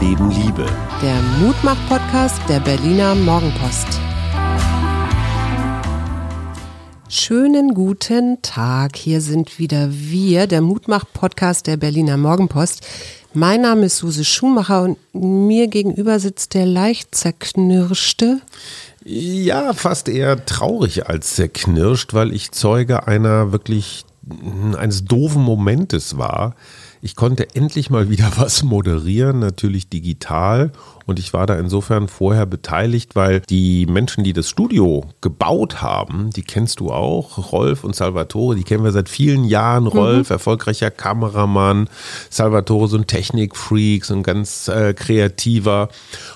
Leben 0.00 0.30
Liebe. 0.30 0.66
Der 1.02 1.20
Mutmach-Podcast 1.40 2.40
der 2.48 2.60
Berliner 2.60 3.14
Morgenpost. 3.14 3.86
Schönen 7.08 7.72
guten 7.72 8.42
Tag. 8.42 8.96
Hier 8.96 9.22
sind 9.22 9.58
wieder 9.58 9.88
wir, 9.90 10.46
der 10.46 10.60
Mutmach-Podcast 10.60 11.66
der 11.66 11.78
Berliner 11.78 12.18
Morgenpost. 12.18 12.86
Mein 13.32 13.62
Name 13.62 13.86
ist 13.86 13.98
Suse 13.98 14.24
Schumacher 14.24 14.82
und 14.82 14.98
mir 15.14 15.68
gegenüber 15.68 16.18
sitzt 16.18 16.52
der 16.54 16.66
leicht 16.66 17.14
zerknirschte. 17.14 18.40
Ja, 19.04 19.72
fast 19.72 20.08
eher 20.08 20.44
traurig 20.44 21.08
als 21.08 21.36
zerknirscht, 21.36 22.12
weil 22.12 22.34
ich 22.34 22.52
Zeuge 22.52 23.06
einer 23.06 23.52
wirklich 23.52 24.04
eines 24.76 25.04
doofen 25.04 25.42
Momentes 25.42 26.18
war. 26.18 26.54
Ich 27.06 27.14
konnte 27.14 27.54
endlich 27.54 27.88
mal 27.88 28.10
wieder 28.10 28.32
was 28.36 28.64
moderieren, 28.64 29.38
natürlich 29.38 29.88
digital 29.88 30.72
und 31.06 31.20
ich 31.20 31.32
war 31.32 31.46
da 31.46 31.54
insofern 31.54 32.08
vorher 32.08 32.46
beteiligt, 32.46 33.14
weil 33.14 33.40
die 33.48 33.86
Menschen, 33.86 34.24
die 34.24 34.32
das 34.32 34.50
Studio 34.50 35.04
gebaut 35.20 35.80
haben, 35.80 36.30
die 36.30 36.42
kennst 36.42 36.80
du 36.80 36.90
auch, 36.90 37.52
Rolf 37.52 37.84
und 37.84 37.94
Salvatore, 37.94 38.56
die 38.56 38.64
kennen 38.64 38.82
wir 38.82 38.90
seit 38.90 39.08
vielen 39.08 39.44
Jahren. 39.44 39.84
Mhm. 39.84 39.90
Rolf, 39.90 40.30
mhm. 40.30 40.34
erfolgreicher 40.34 40.90
Kameramann, 40.90 41.88
Salvatore, 42.28 42.88
so 42.88 42.96
ein 42.96 43.06
Technikfreak, 43.06 44.04
so 44.04 44.14
ein 44.14 44.24
ganz 44.24 44.66
äh, 44.66 44.94
kreativer. 44.94 45.90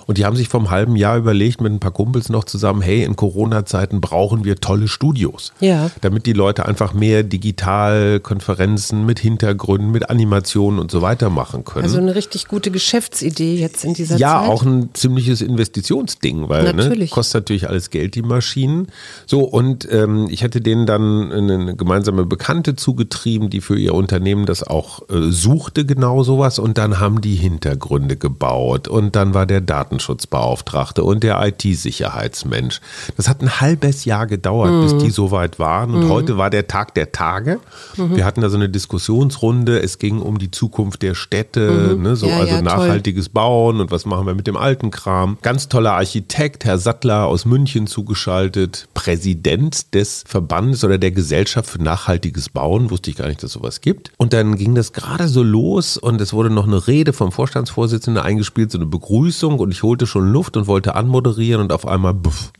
Und 0.07 0.19
die 0.19 0.25
haben 0.25 0.37
sich 0.37 0.49
vor 0.49 0.61
einem 0.61 0.71
halben 0.71 0.95
Jahr 0.95 1.19
überlegt, 1.19 1.61
mit 1.61 1.73
ein 1.73 1.81
paar 1.81 1.91
Kumpels 1.91 2.29
noch 2.29 2.45
zusammen, 2.45 2.81
hey, 2.81 3.03
in 3.03 3.17
Corona-Zeiten 3.17 4.01
brauchen 4.01 4.45
wir 4.45 4.57
tolle 4.61 4.87
Studios. 4.87 5.53
Ja. 5.59 5.91
Damit 6.01 6.27
die 6.27 6.33
Leute 6.33 6.67
einfach 6.67 6.95
mehr 6.95 7.25
Digitalkonferenzen 7.25 9.05
mit 9.05 9.19
Hintergründen, 9.19 9.91
mit 9.91 10.11
Animationen 10.11 10.60
und 10.69 10.91
so 10.91 11.03
weiter 11.03 11.31
machen 11.31 11.65
können. 11.65 11.85
Also 11.85 11.99
eine 11.99 12.15
richtig 12.15 12.49
gute 12.49 12.71
Geschäftsidee 12.71 13.57
jetzt 13.57 13.85
in 13.85 13.95
dieser 13.95 14.17
ja, 14.17 14.41
Zeit. 14.41 14.47
Ja, 14.47 14.53
auch 14.53 14.63
ein 14.63 14.91
ziemliches 14.93 15.41
Investitionsding, 15.41 16.49
weil 16.49 16.73
ne, 16.75 17.07
kostet 17.09 17.43
natürlich 17.43 17.69
alles 17.69 17.91
Geld, 17.91 18.15
die 18.15 18.23
Maschinen. 18.23 18.89
So, 19.27 19.43
und 19.43 19.89
ähm, 19.91 20.29
ich 20.31 20.45
hatte 20.45 20.61
denen 20.61 20.87
dann 20.87 21.33
eine 21.33 21.77
gemeinsame 21.77 22.27
Bekannte 22.27 22.77
zugetrieben, 22.77 23.51
die 23.51 23.61
für 23.61 23.79
ihr 23.79 23.95
Unternehmen 23.95 24.47
das 24.47 24.63
auch 24.63 25.09
äh, 25.09 25.31
suchte, 25.31 25.85
genau 25.85 26.23
sowas. 26.23 26.59
Und 26.59 26.79
dann 26.79 27.01
haben 27.01 27.21
die 27.21 27.37
Hintergründe 27.37 28.17
gebaut. 28.17 28.89
Und 28.89 29.17
dann 29.17 29.35
war 29.35 29.47
der 29.47 29.61
Datenschutzbeauftragte 29.61 31.05
und 31.05 31.23
der 31.23 31.41
IT-Sicherheitsmensch. 31.47 32.81
Das 33.17 33.29
hat 33.29 33.43
ein 33.43 33.61
halbes 33.61 34.05
Jahr 34.05 34.27
gedauert, 34.27 34.73
mhm. 34.73 34.83
bis 34.83 34.99
die 34.99 35.11
soweit 35.11 35.59
waren. 35.59 35.95
Und 35.95 36.05
mhm. 36.05 36.09
heute 36.09 36.37
war 36.37 36.51
der 36.51 36.67
Tag 36.67 36.95
der 36.95 37.13
Tage. 37.13 37.61
Mhm. 37.97 38.17
Wir 38.17 38.25
hatten 38.25 38.41
da 38.41 38.49
so 38.49 38.57
eine 38.57 38.69
Diskussionsrunde. 38.69 39.81
Es 39.81 39.99
ging 39.99 40.21
um 40.21 40.39
die 40.41 40.51
Zukunft 40.51 41.03
der 41.03 41.15
Städte, 41.15 41.95
mhm. 41.97 42.03
ne, 42.03 42.17
so, 42.17 42.27
ja, 42.27 42.39
also 42.39 42.55
ja, 42.55 42.63
nachhaltiges 42.63 43.27
toll. 43.27 43.35
Bauen 43.35 43.81
und 43.81 43.91
was 43.91 44.07
machen 44.07 44.27
wir 44.27 44.35
mit 44.35 44.47
dem 44.47 44.57
alten 44.57 44.91
Kram. 44.91 45.39
Ganz 45.43 45.69
toller 45.69 45.93
Architekt, 45.93 46.65
Herr 46.65 46.79
Sattler 46.79 47.27
aus 47.27 47.45
München 47.45 47.87
zugeschaltet, 47.87 48.89
Präsident 48.95 49.95
des 49.95 50.25
Verbandes 50.27 50.83
oder 50.83 50.99
der 50.99 51.13
Gesellschaft 51.13 51.71
für 51.71 51.83
nachhaltiges 51.83 52.49
Bauen. 52.49 52.91
Wusste 52.91 53.11
ich 53.11 53.17
gar 53.17 53.29
nicht, 53.29 53.43
dass 53.43 53.53
sowas 53.53 53.81
gibt. 53.81 54.13
Und 54.17 54.33
dann 54.33 54.57
ging 54.57 54.75
das 54.75 54.93
gerade 54.93 55.29
so 55.29 55.43
los 55.43 55.97
und 55.97 56.21
es 56.21 56.33
wurde 56.33 56.51
noch 56.51 56.67
eine 56.67 56.87
Rede 56.87 57.13
vom 57.13 57.33
Vorstandsvorsitzenden 57.33 58.23
eingespielt, 58.23 58.73
so 58.73 58.79
eine 58.79 58.87
Begrüßung 58.87 59.59
und 59.59 59.71
ich 59.71 59.83
holte 59.83 60.07
schon 60.07 60.33
Luft 60.33 60.57
und 60.57 60.67
wollte 60.67 60.95
anmoderieren 60.95 61.61
und 61.61 61.73
auf 61.73 61.87
einmal 61.87 62.15
buff. 62.15 62.53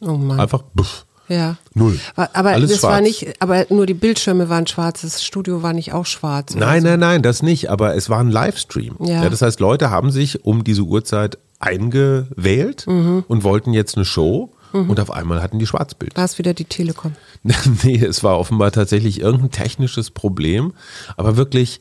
Oh 0.00 0.16
Mann. 0.16 0.40
Einfach 0.40 0.62
buff. 0.74 1.06
Ja. 1.30 1.56
Null. 1.74 1.98
Aber 2.16 2.50
Alles 2.50 2.70
das 2.70 2.80
schwarz. 2.80 2.92
war 2.92 3.00
nicht, 3.00 3.40
aber 3.40 3.66
nur 3.70 3.86
die 3.86 3.94
Bildschirme 3.94 4.48
waren 4.48 4.66
schwarz, 4.66 5.02
das 5.02 5.24
Studio 5.24 5.62
war 5.62 5.72
nicht 5.72 5.92
auch 5.92 6.06
schwarz. 6.06 6.56
Nein, 6.56 6.82
so. 6.82 6.88
nein, 6.88 7.00
nein, 7.00 7.22
das 7.22 7.42
nicht, 7.42 7.70
aber 7.70 7.94
es 7.94 8.10
war 8.10 8.18
ein 8.18 8.30
Livestream. 8.30 8.96
Ja. 8.98 9.22
ja 9.22 9.30
das 9.30 9.40
heißt, 9.40 9.60
Leute 9.60 9.90
haben 9.90 10.10
sich 10.10 10.44
um 10.44 10.64
diese 10.64 10.82
Uhrzeit 10.82 11.38
eingewählt 11.60 12.86
mhm. 12.88 13.24
und 13.28 13.44
wollten 13.44 13.72
jetzt 13.72 13.96
eine 13.96 14.04
Show. 14.04 14.52
Mhm. 14.72 14.90
Und 14.90 15.00
auf 15.00 15.10
einmal 15.10 15.42
hatten 15.42 15.58
die 15.58 15.66
Schwarzbild. 15.66 16.16
War 16.16 16.24
es 16.24 16.38
wieder 16.38 16.54
die 16.54 16.64
Telekom? 16.64 17.14
nee, 17.82 18.04
es 18.04 18.22
war 18.24 18.38
offenbar 18.38 18.72
tatsächlich 18.72 19.20
irgendein 19.20 19.50
technisches 19.50 20.10
Problem. 20.10 20.72
Aber 21.16 21.36
wirklich, 21.36 21.80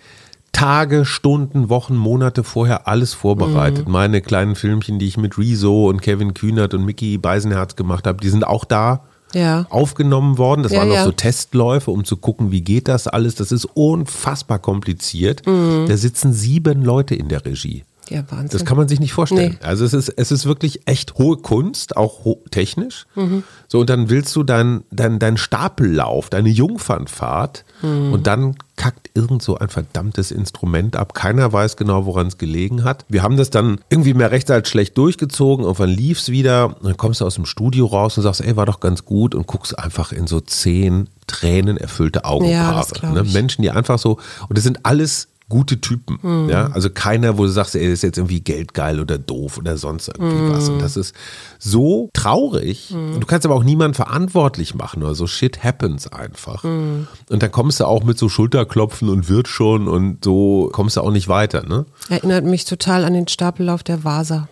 Tage, 0.52 1.06
Stunden, 1.06 1.70
Wochen, 1.70 1.96
Monate 1.96 2.44
vorher 2.44 2.88
alles 2.88 3.14
vorbereitet. 3.14 3.88
Mhm. 3.88 3.94
Meine 3.94 4.22
kleinen 4.22 4.56
Filmchen, 4.56 5.00
die 5.00 5.08
ich 5.08 5.18
mit 5.18 5.38
Rezo 5.38 5.88
und 5.88 6.02
Kevin 6.02 6.34
Kühnert 6.34 6.74
und 6.74 6.86
Mickey 6.86 7.18
Beisenherz 7.18 7.76
gemacht 7.76 8.08
habe, 8.08 8.20
die 8.22 8.30
sind 8.30 8.46
auch 8.46 8.66
da 8.66 9.04
ja. 9.34 9.66
aufgenommen 9.70 10.38
worden. 10.38 10.64
Das 10.64 10.72
ja, 10.72 10.80
waren 10.80 10.90
noch 10.90 10.96
ja. 10.96 11.06
so 11.06 11.12
Testläufe, 11.12 11.92
um 11.92 12.04
zu 12.04 12.18
gucken, 12.18 12.52
wie 12.52 12.62
geht 12.62 12.88
das 12.88 13.08
alles. 13.08 13.36
Das 13.36 13.52
ist 13.52 13.66
unfassbar 13.66 14.60
kompliziert. 14.60 15.46
Mhm. 15.46 15.86
Da 15.88 15.98
sitzen 15.98 16.34
sieben 16.34 16.84
Leute 16.84 17.16
in 17.16 17.30
der 17.30 17.46
Regie. 17.46 17.84
Ja, 18.10 18.24
Wahnsinn. 18.30 18.50
Das 18.50 18.66
kann 18.66 18.76
man 18.76 18.88
sich 18.88 19.00
nicht 19.00 19.14
vorstellen. 19.14 19.58
Nee. 19.62 19.68
Also 19.68 19.86
es 19.86 19.94
ist, 19.94 20.10
es 20.10 20.32
ist 20.32 20.46
wirklich 20.46 20.88
echt 20.88 21.16
hohe 21.20 21.38
Kunst, 21.38 21.96
auch 21.96 22.26
ho 22.26 22.42
technisch. 22.50 23.06
Mhm. 23.14 23.44
So, 23.68 23.82
und 23.82 23.90
dann 23.90 24.10
willst 24.10 24.36
du 24.36 24.42
deinen 24.42 24.84
dein, 24.90 25.20
dein 25.20 25.38
Stapellauf, 25.38 26.30
deine 26.30 26.50
Jungfernfahrt 26.50 27.66
Mhm. 27.82 28.14
und 28.14 28.28
dann 28.28 28.56
kackt 28.80 29.10
irgend 29.14 29.44
so 29.44 29.58
ein 29.58 29.68
verdammtes 29.68 30.32
Instrument 30.32 30.96
ab. 30.96 31.14
Keiner 31.14 31.52
weiß 31.52 31.76
genau, 31.76 32.06
woran 32.06 32.28
es 32.28 32.38
gelegen 32.38 32.86
hat. 32.86 33.04
Wir 33.10 33.24
haben 33.24 33.36
das 33.36 33.50
dann 33.50 33.80
irgendwie 33.90 34.14
mehr 34.14 34.32
rechts 34.32 34.50
als 34.50 34.70
schlecht 34.70 34.98
durchgezogen. 34.98 35.66
Irgendwann 35.66 35.90
lief 35.90 36.20
es 36.20 36.30
wieder. 36.30 36.68
Und 36.78 36.86
dann 36.86 36.98
kommst 36.98 37.20
du 37.20 37.26
aus 37.26 37.36
dem 37.36 37.46
Studio 37.46 37.86
raus 37.88 38.18
und 38.18 38.24
sagst, 38.24 38.40
ey, 38.42 38.56
war 38.56 38.66
doch 38.66 38.80
ganz 38.80 39.04
gut 39.04 39.36
und 39.36 39.48
guckst 39.48 39.78
einfach 39.78 40.14
in 40.14 40.28
so 40.28 40.40
zehn 40.40 41.10
tränenerfüllte 41.28 42.20
Ja, 42.24 42.30
Augenpaare. 42.30 42.76
das 42.78 42.92
glaub 42.94 43.14
ne? 43.14 43.24
Menschen, 43.24 43.62
die 43.62 43.72
einfach 43.72 44.00
so, 44.00 44.18
und 44.48 44.58
das 44.58 44.64
sind 44.64 44.86
alles 44.86 45.28
gute 45.50 45.82
Typen. 45.82 46.20
Mhm. 46.22 46.50
Ja, 46.50 46.68
also 46.68 46.90
keiner, 46.90 47.38
wo 47.38 47.44
du 47.44 47.50
sagst, 47.50 47.76
das 47.76 47.82
ist 47.82 48.04
jetzt 48.04 48.18
irgendwie 48.18 48.40
geldgeil 48.42 49.00
oder 49.00 49.18
doof 49.18 49.58
oder 49.58 49.78
sonst 49.78 50.08
irgendwie 50.08 50.36
Mhm. 50.44 50.54
was. 50.54 50.70
Und 50.70 50.80
das 50.80 50.96
ist 50.96 51.14
so 51.58 52.10
traurig. 52.14 52.92
Und 52.94 53.20
du 53.20 53.26
kannst 53.28 53.46
aber 53.46 53.56
auch 53.56 53.64
niemanden 53.64 53.96
verantwortlich 53.96 54.76
machen 54.76 55.04
oder 55.04 55.16
so. 55.16 55.28
Shit 55.28 55.64
happens 55.64 56.08
einfach. 56.08 56.64
Mhm. 56.64 57.08
Und 57.30 57.44
dann 57.44 57.52
kommst 57.52 57.80
du 57.80 57.86
auch 57.86 58.04
mit 58.04 58.18
so 58.18 58.30
Schulterklopfen 58.30 59.10
und 59.10 59.28
wird 59.28 59.48
schon 59.48 59.88
und 59.88 60.24
so 60.24 60.70
kommst 60.72 60.96
du 60.98 61.02
auch 61.02 61.12
nicht 61.12 61.28
weiter, 61.28 61.64
ne? 61.68 61.86
Erinnert 62.10 62.46
mich 62.46 62.66
total 62.66 63.04
an 63.04 63.14
den 63.14 63.28
Stapellauf 63.28 63.84
der 63.84 64.04
Vasa. 64.04 64.48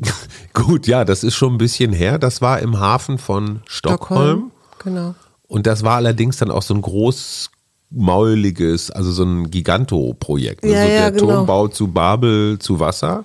Gut, 0.54 0.86
ja, 0.86 1.04
das 1.04 1.24
ist 1.24 1.34
schon 1.34 1.54
ein 1.54 1.58
bisschen 1.58 1.92
her. 1.92 2.18
Das 2.18 2.40
war 2.40 2.60
im 2.60 2.78
Hafen 2.80 3.18
von 3.18 3.60
Stockholm. 3.66 4.50
Genau. 4.82 5.14
Und 5.46 5.66
das 5.66 5.82
war 5.82 5.96
allerdings 5.96 6.36
dann 6.36 6.50
auch 6.50 6.62
so 6.62 6.74
ein 6.74 6.82
großmauliges, 7.90 8.90
also 8.90 9.12
so 9.12 9.24
ein 9.24 9.50
Giganto-Projekt. 9.50 10.64
Ja, 10.64 10.80
also 10.80 10.92
ja, 10.92 10.98
der 11.00 11.12
genau. 11.12 11.26
Turmbau 11.34 11.68
zu 11.68 11.88
Babel 11.88 12.58
zu 12.58 12.80
Wasser. 12.80 13.24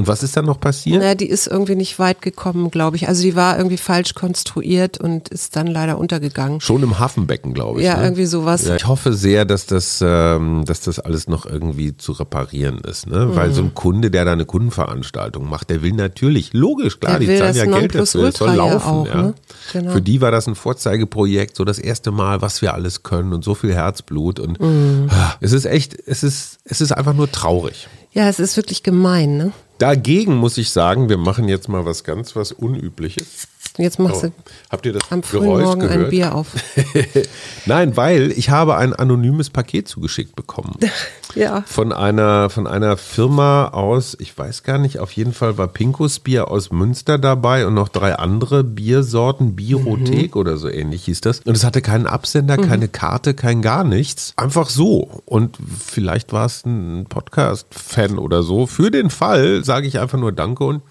Und 0.00 0.08
was 0.08 0.22
ist 0.22 0.34
dann 0.34 0.46
noch 0.46 0.58
passiert? 0.58 1.00
Naja, 1.02 1.14
die 1.14 1.28
ist 1.28 1.46
irgendwie 1.46 1.74
nicht 1.74 1.98
weit 1.98 2.22
gekommen, 2.22 2.70
glaube 2.70 2.96
ich. 2.96 3.06
Also 3.06 3.22
die 3.22 3.36
war 3.36 3.58
irgendwie 3.58 3.76
falsch 3.76 4.14
konstruiert 4.14 4.98
und 4.98 5.28
ist 5.28 5.56
dann 5.56 5.66
leider 5.66 5.98
untergegangen. 5.98 6.62
Schon 6.62 6.82
im 6.82 6.98
Hafenbecken, 6.98 7.52
glaube 7.52 7.80
ich. 7.80 7.86
Ja, 7.86 7.98
ne? 7.98 8.04
irgendwie 8.04 8.24
sowas. 8.24 8.64
Ja, 8.64 8.76
ich 8.76 8.86
hoffe 8.86 9.12
sehr, 9.12 9.44
dass 9.44 9.66
das, 9.66 10.02
ähm, 10.02 10.64
dass 10.64 10.80
das 10.80 11.00
alles 11.00 11.28
noch 11.28 11.44
irgendwie 11.44 11.94
zu 11.98 12.12
reparieren 12.12 12.78
ist. 12.78 13.08
Ne? 13.08 13.26
Mhm. 13.26 13.36
Weil 13.36 13.52
so 13.52 13.60
ein 13.60 13.74
Kunde, 13.74 14.10
der 14.10 14.24
da 14.24 14.32
eine 14.32 14.46
Kundenveranstaltung 14.46 15.46
macht, 15.50 15.68
der 15.68 15.82
will 15.82 15.92
natürlich, 15.92 16.54
logisch, 16.54 16.98
klar, 16.98 17.18
Der 17.18 17.28
die 17.28 17.38
zahlen 17.38 17.56
ja 17.56 17.64
Geld 17.66 17.94
dafür, 17.94 18.02
es 18.02 18.12
soll 18.12 18.22
Nonplusultra 18.22 18.54
ja 18.56 18.72
laufen. 18.72 18.88
auch, 18.88 19.06
ja. 19.06 19.22
ne? 19.22 19.34
Genau. 19.74 19.90
Für 19.92 20.00
die 20.00 20.20
war 20.22 20.30
das 20.30 20.46
ein 20.46 20.54
Vorzeigeprojekt, 20.54 21.56
so 21.58 21.66
das 21.66 21.78
erste 21.78 22.10
Mal, 22.10 22.40
was 22.40 22.62
wir 22.62 22.72
alles 22.72 23.02
können 23.02 23.34
und 23.34 23.44
so 23.44 23.54
viel 23.54 23.74
Herzblut. 23.74 24.40
Und 24.40 24.58
Mhm. 24.58 25.10
es 25.42 25.52
ist 25.52 25.66
echt, 25.66 25.94
es 26.06 26.22
ist, 26.22 26.56
es 26.64 26.80
ist 26.80 26.92
einfach 26.92 27.12
nur 27.12 27.30
traurig. 27.30 27.86
Ja, 28.12 28.30
es 28.30 28.40
ist 28.40 28.56
wirklich 28.56 28.82
gemein, 28.82 29.36
ne? 29.36 29.52
Dagegen 29.80 30.36
muss 30.36 30.58
ich 30.58 30.68
sagen, 30.68 31.08
wir 31.08 31.16
machen 31.16 31.48
jetzt 31.48 31.66
mal 31.66 31.86
was 31.86 32.04
ganz 32.04 32.36
was 32.36 32.52
Unübliches. 32.52 33.48
Jetzt 33.80 33.98
machst 33.98 34.24
Oh, 34.24 34.26
du 34.28 34.32
habt 34.70 34.86
ihr 34.86 34.92
das 34.92 35.10
am 35.10 35.22
frühen 35.22 35.42
Geräusch 35.42 35.64
Morgen 35.64 35.80
gehört? 35.80 36.04
ein 36.04 36.10
Bier 36.10 36.34
auf. 36.34 36.48
Nein, 37.66 37.96
weil 37.96 38.32
ich 38.32 38.50
habe 38.50 38.76
ein 38.76 38.92
anonymes 38.92 39.50
Paket 39.50 39.88
zugeschickt 39.88 40.36
bekommen. 40.36 40.76
Ja. 41.36 41.62
Von 41.64 41.92
einer, 41.92 42.50
von 42.50 42.66
einer 42.66 42.96
Firma 42.96 43.68
aus, 43.68 44.16
ich 44.18 44.36
weiß 44.36 44.64
gar 44.64 44.78
nicht, 44.78 44.98
auf 44.98 45.12
jeden 45.12 45.32
Fall 45.32 45.58
war 45.58 45.68
Pinkus 45.68 46.18
Bier 46.18 46.48
aus 46.50 46.72
Münster 46.72 47.18
dabei 47.18 47.68
und 47.68 47.74
noch 47.74 47.88
drei 47.88 48.16
andere 48.16 48.64
Biersorten, 48.64 49.54
Biothek 49.54 50.34
oder 50.34 50.56
so 50.56 50.68
ähnlich 50.68 51.04
hieß 51.04 51.20
das. 51.20 51.38
Und 51.44 51.56
es 51.56 51.62
hatte 51.62 51.82
keinen 51.82 52.08
Absender, 52.08 52.56
keine 52.56 52.88
Karte, 52.88 53.34
kein 53.34 53.62
gar 53.62 53.84
nichts. 53.84 54.32
Einfach 54.38 54.68
so. 54.68 55.22
Und 55.24 55.56
vielleicht 55.86 56.32
war 56.32 56.46
es 56.46 56.64
ein 56.66 57.06
Podcast-Fan 57.08 58.18
oder 58.18 58.42
so. 58.42 58.66
Für 58.66 58.90
den 58.90 59.08
Fall 59.08 59.64
sage 59.64 59.86
ich 59.86 60.00
einfach 60.00 60.18
nur 60.18 60.32
Danke 60.32 60.64
und 60.64 60.82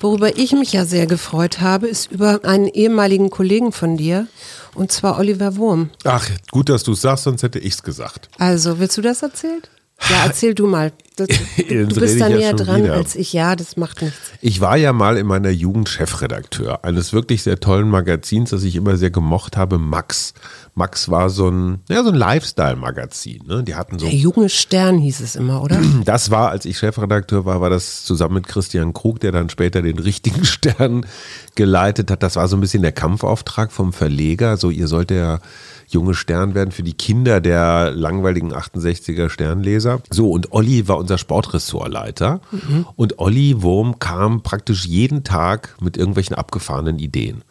Worüber 0.00 0.36
ich 0.36 0.52
mich 0.52 0.72
ja 0.72 0.84
sehr 0.84 1.06
gefreut 1.06 1.60
habe, 1.60 1.86
ist 1.86 2.10
über 2.12 2.44
einen 2.44 2.66
ehemaligen 2.68 3.30
Kollegen 3.30 3.72
von 3.72 3.96
dir, 3.96 4.26
und 4.74 4.92
zwar 4.92 5.18
Oliver 5.18 5.56
Wurm. 5.56 5.90
ach, 6.04 6.28
gut, 6.50 6.68
dass 6.68 6.82
du 6.82 6.92
es 6.92 7.00
sagst, 7.00 7.24
sonst 7.24 7.42
hätte 7.42 7.58
ich 7.58 7.74
es 7.74 7.82
gesagt. 7.82 8.28
Also, 8.38 8.78
willst 8.78 8.96
du 8.98 9.02
das 9.02 9.22
erzählen? 9.22 9.62
Ja, 10.08 10.26
erzähl 10.26 10.54
du 10.54 10.66
mal. 10.66 10.92
Das, 11.16 11.28
du, 11.28 11.86
bist 12.00 12.20
da 12.20 12.28
näher 12.28 12.52
dran 12.52 12.84
wieder. 12.84 12.94
als 12.94 13.16
ich. 13.16 13.32
Ja, 13.32 13.56
das 13.56 13.76
macht 13.76 14.02
nichts. 14.02 14.32
Ich 14.42 14.60
war 14.60 14.76
ja 14.76 14.92
mal 14.92 15.16
in 15.16 15.26
meiner 15.26 15.48
Jugend 15.48 15.88
Chefredakteur 15.88 16.84
eines 16.84 17.14
wirklich 17.14 17.42
sehr 17.42 17.58
tollen 17.58 17.88
Magazins, 17.88 18.50
das 18.50 18.62
ich 18.62 18.76
immer 18.76 18.96
sehr 18.98 19.10
gemocht 19.10 19.56
habe, 19.56 19.78
Max. 19.78 20.34
Max 20.74 21.08
war 21.08 21.30
so 21.30 21.48
ein, 21.48 21.80
ja, 21.88 22.04
so 22.04 22.10
ein 22.10 22.14
Lifestyle-Magazin. 22.14 23.44
Ne? 23.46 23.64
Die 23.64 23.74
hatten 23.74 23.98
so. 23.98 24.04
Der 24.04 24.14
junge 24.14 24.50
Stern 24.50 24.98
hieß 24.98 25.20
es 25.20 25.34
immer, 25.34 25.62
oder? 25.62 25.80
Das 26.04 26.30
war, 26.30 26.50
als 26.50 26.66
ich 26.66 26.76
Chefredakteur 26.78 27.46
war, 27.46 27.62
war 27.62 27.70
das 27.70 28.04
zusammen 28.04 28.34
mit 28.34 28.46
Christian 28.46 28.92
Krug, 28.92 29.20
der 29.20 29.32
dann 29.32 29.48
später 29.48 29.80
den 29.80 29.98
richtigen 29.98 30.44
Stern 30.44 31.06
geleitet 31.54 32.10
hat. 32.10 32.22
Das 32.22 32.36
war 32.36 32.46
so 32.48 32.56
ein 32.56 32.60
bisschen 32.60 32.82
der 32.82 32.92
Kampfauftrag 32.92 33.72
vom 33.72 33.94
Verleger. 33.94 34.58
So, 34.58 34.68
ihr 34.68 34.86
sollt 34.86 35.10
ja 35.10 35.40
junge 35.88 36.14
Stern 36.14 36.54
werden 36.54 36.72
für 36.72 36.82
die 36.82 36.94
Kinder 36.94 37.40
der 37.40 37.92
langweiligen 37.92 38.52
68er 38.52 39.28
Sternleser. 39.28 40.00
So, 40.10 40.30
und 40.30 40.52
Olli 40.52 40.88
war 40.88 40.98
unser 40.98 41.18
Sportressortleiter. 41.18 42.40
Mhm. 42.50 42.86
Und 42.96 43.18
Olli 43.18 43.62
Wurm 43.62 43.98
kam 43.98 44.42
praktisch 44.42 44.86
jeden 44.86 45.24
Tag 45.24 45.76
mit 45.80 45.96
irgendwelchen 45.96 46.36
abgefahrenen 46.36 46.98
Ideen. 46.98 47.42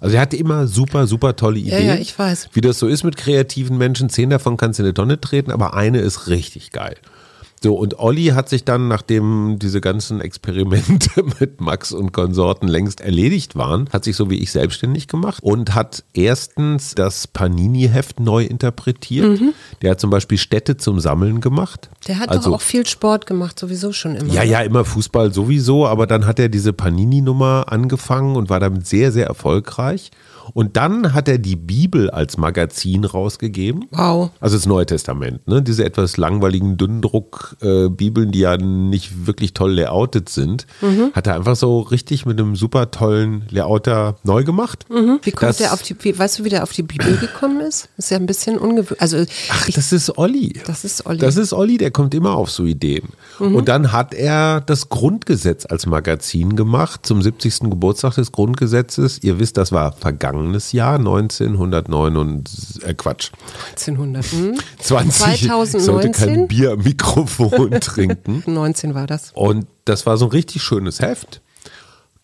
Also 0.00 0.16
er 0.16 0.22
hatte 0.22 0.36
immer 0.36 0.66
super, 0.66 1.06
super 1.06 1.34
tolle 1.34 1.58
Ideen. 1.58 1.86
Ja, 1.86 1.94
ja, 1.94 2.00
ich 2.00 2.18
weiß. 2.18 2.50
Wie 2.52 2.60
das 2.60 2.78
so 2.78 2.88
ist 2.88 3.04
mit 3.04 3.16
kreativen 3.16 3.78
Menschen. 3.78 4.10
Zehn 4.10 4.28
davon 4.28 4.58
kannst 4.58 4.78
du 4.78 4.82
in 4.82 4.88
eine 4.88 4.94
Tonne 4.94 5.18
treten, 5.18 5.50
aber 5.50 5.74
eine 5.74 6.00
ist 6.00 6.28
richtig 6.28 6.72
geil. 6.72 6.96
So, 7.64 7.76
und 7.76 7.98
Olli 7.98 8.26
hat 8.26 8.50
sich 8.50 8.64
dann, 8.64 8.88
nachdem 8.88 9.58
diese 9.58 9.80
ganzen 9.80 10.20
Experimente 10.20 11.08
mit 11.40 11.62
Max 11.62 11.92
und 11.92 12.12
Konsorten 12.12 12.68
längst 12.68 13.00
erledigt 13.00 13.56
waren, 13.56 13.88
hat 13.90 14.04
sich 14.04 14.16
so 14.16 14.28
wie 14.28 14.34
ich 14.34 14.52
selbstständig 14.52 15.08
gemacht 15.08 15.42
und 15.42 15.74
hat 15.74 16.04
erstens 16.12 16.94
das 16.94 17.26
Panini-Heft 17.26 18.20
neu 18.20 18.44
interpretiert. 18.44 19.40
Mhm. 19.40 19.54
Der 19.80 19.92
hat 19.92 20.00
zum 20.00 20.10
Beispiel 20.10 20.36
Städte 20.36 20.76
zum 20.76 21.00
Sammeln 21.00 21.40
gemacht. 21.40 21.88
Der 22.06 22.18
hat 22.18 22.28
also, 22.28 22.50
doch 22.50 22.56
auch 22.56 22.60
viel 22.60 22.84
Sport 22.84 23.24
gemacht, 23.24 23.58
sowieso 23.58 23.94
schon 23.94 24.14
immer. 24.14 24.30
Ja, 24.30 24.42
ja, 24.42 24.60
immer 24.60 24.84
Fußball 24.84 25.32
sowieso, 25.32 25.86
aber 25.86 26.06
dann 26.06 26.26
hat 26.26 26.38
er 26.38 26.50
diese 26.50 26.74
Panini-Nummer 26.74 27.72
angefangen 27.72 28.36
und 28.36 28.50
war 28.50 28.60
damit 28.60 28.86
sehr, 28.86 29.10
sehr 29.10 29.26
erfolgreich. 29.26 30.10
Und 30.52 30.76
dann 30.76 31.14
hat 31.14 31.28
er 31.28 31.38
die 31.38 31.56
Bibel 31.56 32.10
als 32.10 32.36
Magazin 32.36 33.04
rausgegeben. 33.04 33.86
Wow. 33.90 34.30
Also 34.40 34.56
das 34.56 34.66
Neue 34.66 34.86
Testament, 34.86 35.46
ne? 35.48 35.62
Diese 35.62 35.84
etwas 35.84 36.16
langweiligen 36.16 36.76
Dünndruck-Bibeln, 36.76 38.32
die 38.32 38.40
ja 38.40 38.56
nicht 38.56 39.26
wirklich 39.26 39.54
toll 39.54 39.72
layoutet 39.72 40.28
sind, 40.28 40.66
mhm. 40.80 41.10
hat 41.12 41.26
er 41.26 41.34
einfach 41.34 41.56
so 41.56 41.80
richtig 41.80 42.26
mit 42.26 42.38
einem 42.38 42.56
super 42.56 42.90
tollen 42.90 43.44
Layouter 43.50 44.16
neu 44.24 44.44
gemacht. 44.44 44.86
Mhm. 44.90 45.20
Wie 45.22 45.32
kommt 45.32 45.58
der 45.60 45.72
auf 45.72 45.82
die, 45.82 45.96
wie, 46.00 46.18
weißt 46.18 46.38
du, 46.40 46.44
wie 46.44 46.50
der 46.50 46.62
auf 46.62 46.72
die 46.72 46.82
Bibel 46.82 47.16
gekommen 47.16 47.60
ist? 47.60 47.88
ist 47.96 48.10
ja 48.10 48.16
ein 48.16 48.26
bisschen 48.26 48.58
ungewöhnlich. 48.58 49.00
Also 49.00 49.24
Ach, 49.50 49.68
ich, 49.68 49.74
das 49.74 49.92
ist 49.92 50.18
Olli. 50.18 50.60
Das 50.66 50.84
ist 50.84 51.06
Olli. 51.06 51.18
Das 51.18 51.36
ist 51.36 51.52
Olli, 51.52 51.78
der 51.78 51.90
kommt 51.90 52.14
immer 52.14 52.34
auf 52.34 52.50
so 52.50 52.64
Ideen. 52.64 53.08
Mhm. 53.38 53.54
Und 53.54 53.68
dann 53.68 53.92
hat 53.92 54.14
er 54.14 54.60
das 54.60 54.88
Grundgesetz 54.88 55.66
als 55.66 55.86
Magazin 55.86 56.56
gemacht 56.56 57.06
zum 57.06 57.22
70. 57.22 57.70
Geburtstag 57.70 58.14
des 58.14 58.32
Grundgesetzes. 58.32 59.22
Ihr 59.22 59.38
wisst, 59.38 59.56
das 59.56 59.72
war 59.72 59.92
vergangen 59.92 60.33
vergangenes 60.34 60.72
Jahr, 60.72 60.98
1909 60.98 62.16
und 62.16 62.50
äh, 62.82 62.94
Quatsch. 62.94 63.30
1900. 63.70 64.24
Hm? 64.26 64.58
20. 64.78 65.48
2019. 65.48 65.78
Ich 65.78 65.86
sollte 65.86 66.10
kein 66.10 66.48
Bier 66.48 66.72
am 66.72 66.80
Mikrofon 66.80 67.70
trinken. 67.80 68.42
19 68.52 68.94
war 68.94 69.06
das. 69.06 69.32
Und 69.34 69.66
das 69.84 70.06
war 70.06 70.16
so 70.16 70.26
ein 70.26 70.30
richtig 70.30 70.62
schönes 70.62 71.00
Heft 71.00 71.40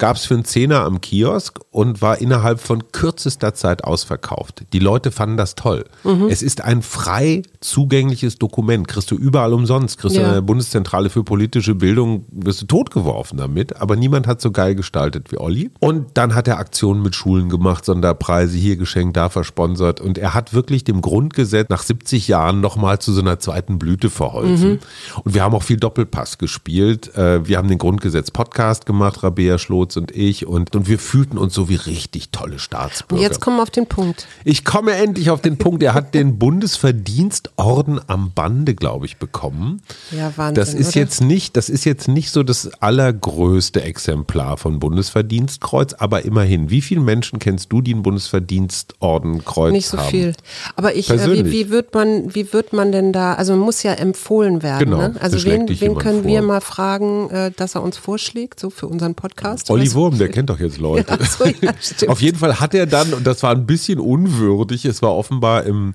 gab 0.01 0.17
es 0.17 0.25
für 0.25 0.35
einen 0.35 0.47
Zehner 0.47 0.81
am 0.81 1.01
Kiosk 1.03 1.61
und 1.71 2.01
war 2.01 2.21
innerhalb 2.21 2.59
von 2.59 2.91
kürzester 2.91 3.53
Zeit 3.53 3.85
ausverkauft. 3.85 4.65
Die 4.73 4.79
Leute 4.79 5.11
fanden 5.11 5.37
das 5.37 5.55
toll. 5.55 5.85
Mhm. 6.05 6.29
Es 6.29 6.43
ist 6.43 6.65
ein 6.65 6.81
frei 6.81 7.43
zugängliches 7.61 8.39
Dokument. 8.39 8.89
Kriegst 8.89 9.11
du 9.11 9.15
überall 9.15 9.53
umsonst. 9.53 9.99
Kriegst 9.99 10.17
du 10.17 10.23
ja. 10.23 10.29
in 10.29 10.35
der 10.35 10.41
Bundeszentrale 10.41 11.11
für 11.11 11.23
politische 11.23 11.75
Bildung, 11.75 12.25
wirst 12.31 12.63
du 12.63 12.67
totgeworfen 12.67 13.37
damit. 13.37 13.77
Aber 13.77 13.95
niemand 13.95 14.27
hat 14.27 14.41
so 14.41 14.51
geil 14.51 14.75
gestaltet 14.75 15.31
wie 15.33 15.37
Olli. 15.37 15.71
Und 15.81 16.07
dann 16.15 16.35
hat 16.35 16.49
er 16.49 16.59
Aktionen 16.59 17.03
mit 17.03 17.15
Schulen 17.15 17.51
gemacht, 17.51 17.85
Sonderpreise 17.85 18.57
hier 18.57 18.77
geschenkt, 18.77 19.19
da 19.19 19.29
versponsert. 19.29 20.01
Und 20.01 20.17
er 20.17 20.33
hat 20.33 20.55
wirklich 20.55 20.83
dem 20.83 21.03
Grundgesetz 21.03 21.69
nach 21.69 21.83
70 21.83 22.27
Jahren 22.27 22.63
nochmal 22.63 23.01
zu 23.01 23.13
so 23.13 23.21
einer 23.21 23.39
zweiten 23.39 23.79
Blüte 23.79 24.09
verholfen. 24.09 24.71
Mhm. 24.71 24.79
Und 25.25 25.35
wir 25.35 25.43
haben 25.43 25.55
auch 25.55 25.63
viel 25.63 25.77
Doppelpass 25.77 26.39
gespielt. 26.39 27.15
Äh, 27.17 27.47
wir 27.47 27.59
haben 27.59 27.69
den 27.69 27.79
Grundgesetz-Podcast 27.79 28.87
gemacht, 28.87 29.23
Rabea 29.23 29.59
Schlot 29.59 29.90
Schulz 29.91 29.97
und 29.97 30.17
ich 30.17 30.47
und, 30.47 30.75
und 30.75 30.89
wir 30.89 30.99
fühlten 30.99 31.39
uns 31.39 31.55
so 31.55 31.69
wie 31.69 31.75
richtig 31.75 32.31
tolle 32.31 32.59
Staatsbürger. 32.59 33.23
Jetzt 33.23 33.41
kommen 33.41 33.57
wir 33.57 33.63
auf 33.63 33.71
den 33.71 33.87
Punkt. 33.87 34.27
Ich 34.45 34.65
komme 34.65 34.93
endlich 34.93 35.31
auf 35.31 35.41
den 35.41 35.59
Punkt. 35.59 35.83
Er 35.83 35.95
hat 35.95 36.15
den 36.15 36.39
Bundesverdienstorden 36.39 38.01
am 38.07 38.33
Bande, 38.33 38.75
glaube 38.75 39.07
ich, 39.07 39.17
bekommen. 39.17 39.83
Ja, 40.11 40.33
Wahnsinn. 40.37 40.55
Das 40.55 40.75
ist 40.75 40.91
oder? 40.91 41.01
jetzt 41.01 41.21
nicht, 41.21 41.57
das 41.57 41.69
ist 41.69 41.85
jetzt 41.85 42.09
nicht 42.09 42.31
so 42.31 42.43
das 42.43 42.73
allergrößte 42.81 43.83
Exemplar 43.83 44.57
von 44.57 44.79
Bundesverdienstkreuz, 44.79 45.95
aber 45.95 46.25
immerhin. 46.25 46.71
Wie 46.71 46.81
viele 46.81 47.01
Menschen 47.01 47.39
kennst 47.39 47.73
du, 47.73 47.81
die 47.81 47.93
einen 47.93 48.03
Bundesverdienstordenkreuz 48.03 49.67
haben? 49.67 49.73
Nicht 49.73 49.89
so 49.89 49.99
haben? 49.99 50.09
viel. 50.09 50.35
Aber 50.77 50.95
ich, 50.95 51.11
äh, 51.11 51.33
wie, 51.33 51.51
wie, 51.51 51.71
wird 51.71 51.95
man, 51.95 52.35
wie 52.35 52.53
wird 52.53 52.73
man 52.73 52.93
denn 52.93 53.13
da, 53.13 53.35
also 53.35 53.53
man 53.53 53.61
muss 53.61 53.83
ja 53.83 53.93
empfohlen 53.93 54.63
werden. 54.63 54.91
Genau, 54.91 54.99
ne? 54.99 55.15
Also 55.21 55.45
wen, 55.45 55.69
wen 55.69 55.99
können 55.99 56.23
vor. 56.23 56.31
wir 56.31 56.43
mal 56.43 56.61
fragen, 56.61 57.31
äh, 57.31 57.51
dass 57.57 57.75
er 57.75 57.83
uns 57.83 57.97
vorschlägt, 57.97 58.61
so 58.61 58.71
für 58.71 58.87
unseren 58.87 59.15
Podcast? 59.15 59.71
Olli 59.81 59.95
Wurm, 59.95 60.19
der 60.19 60.29
kennt 60.29 60.51
doch 60.51 60.61
jetzt 60.61 60.79
Leute. 60.79 61.07
Ja, 61.11 61.25
so, 61.25 61.45
ja, 61.45 61.73
Auf 62.09 62.21
jeden 62.21 62.39
Fall 62.39 62.61
hat 62.61 62.75
er 62.75 62.87
dann, 62.87 63.13
und 63.15 63.27
das 63.27 63.43
war 63.43 63.53
ein 63.53 63.67
bisschen 63.67 63.99
unwürdig, 63.99 64.85
es 64.85 65.03
war 65.03 65.15
offenbar 65.17 65.65
im 65.65 65.95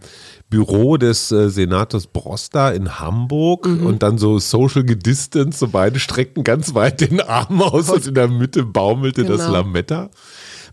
Büro 0.50 0.98
des 0.98 1.32
äh, 1.32 1.50
Senators 1.50 2.08
Brosta 2.08 2.70
in 2.70 3.00
Hamburg 3.00 3.66
mhm. 3.66 3.86
und 3.86 4.04
dann 4.04 4.18
so 4.18 4.38
social 4.40 4.84
gedistance, 4.84 5.58
so 5.60 5.68
beide 5.68 6.00
streckten 6.00 6.44
ganz 6.44 6.76
weit 6.76 7.02
den 7.02 7.20
Arm 7.20 7.62
aus 7.62 7.90
und 7.90 8.06
in 8.06 8.14
der 8.14 8.28
Mitte 8.28 8.64
baumelte 8.64 9.24
genau. 9.24 9.38
das 9.38 9.48
Lametta. 9.50 10.10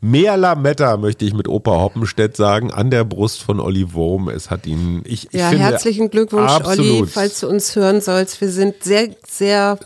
Mehr 0.04 0.36
Lametta, 0.36 0.96
möchte 0.96 1.24
ich 1.24 1.32
mit 1.32 1.46
Opa 1.46 1.80
Hoppenstedt 1.80 2.36
sagen, 2.36 2.72
an 2.72 2.90
der 2.90 3.04
Brust 3.04 3.40
von 3.40 3.60
Olli 3.60 3.94
Wurm. 3.94 4.28
Es 4.28 4.50
hat 4.50 4.66
ihn, 4.66 5.02
ich, 5.04 5.26
ich 5.26 5.40
Ja, 5.40 5.50
finde, 5.50 5.64
herzlichen 5.64 6.10
Glückwunsch, 6.10 6.50
absolut. 6.50 7.02
Olli, 7.02 7.06
falls 7.06 7.38
du 7.40 7.48
uns 7.48 7.76
hören 7.76 8.00
sollst. 8.00 8.40
Wir 8.40 8.50
sind 8.50 8.82
sehr, 8.82 9.10
sehr 9.28 9.78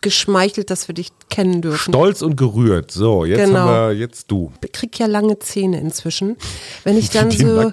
geschmeichelt, 0.00 0.70
dass 0.70 0.88
wir 0.88 0.94
dich 0.94 1.10
kennen 1.28 1.60
dürfen. 1.62 1.92
Stolz 1.92 2.22
und 2.22 2.36
gerührt. 2.36 2.90
So, 2.90 3.24
jetzt 3.24 3.46
genau. 3.46 3.60
haben 3.60 3.90
wir 3.90 3.98
jetzt 3.98 4.30
du. 4.30 4.52
Ich 4.64 4.72
krieg 4.72 4.98
ja 4.98 5.06
lange 5.06 5.38
Zähne 5.38 5.78
inzwischen. 5.80 6.36
Wenn 6.84 6.96
ich 6.96 7.10
dann 7.10 7.30
so, 7.40 7.72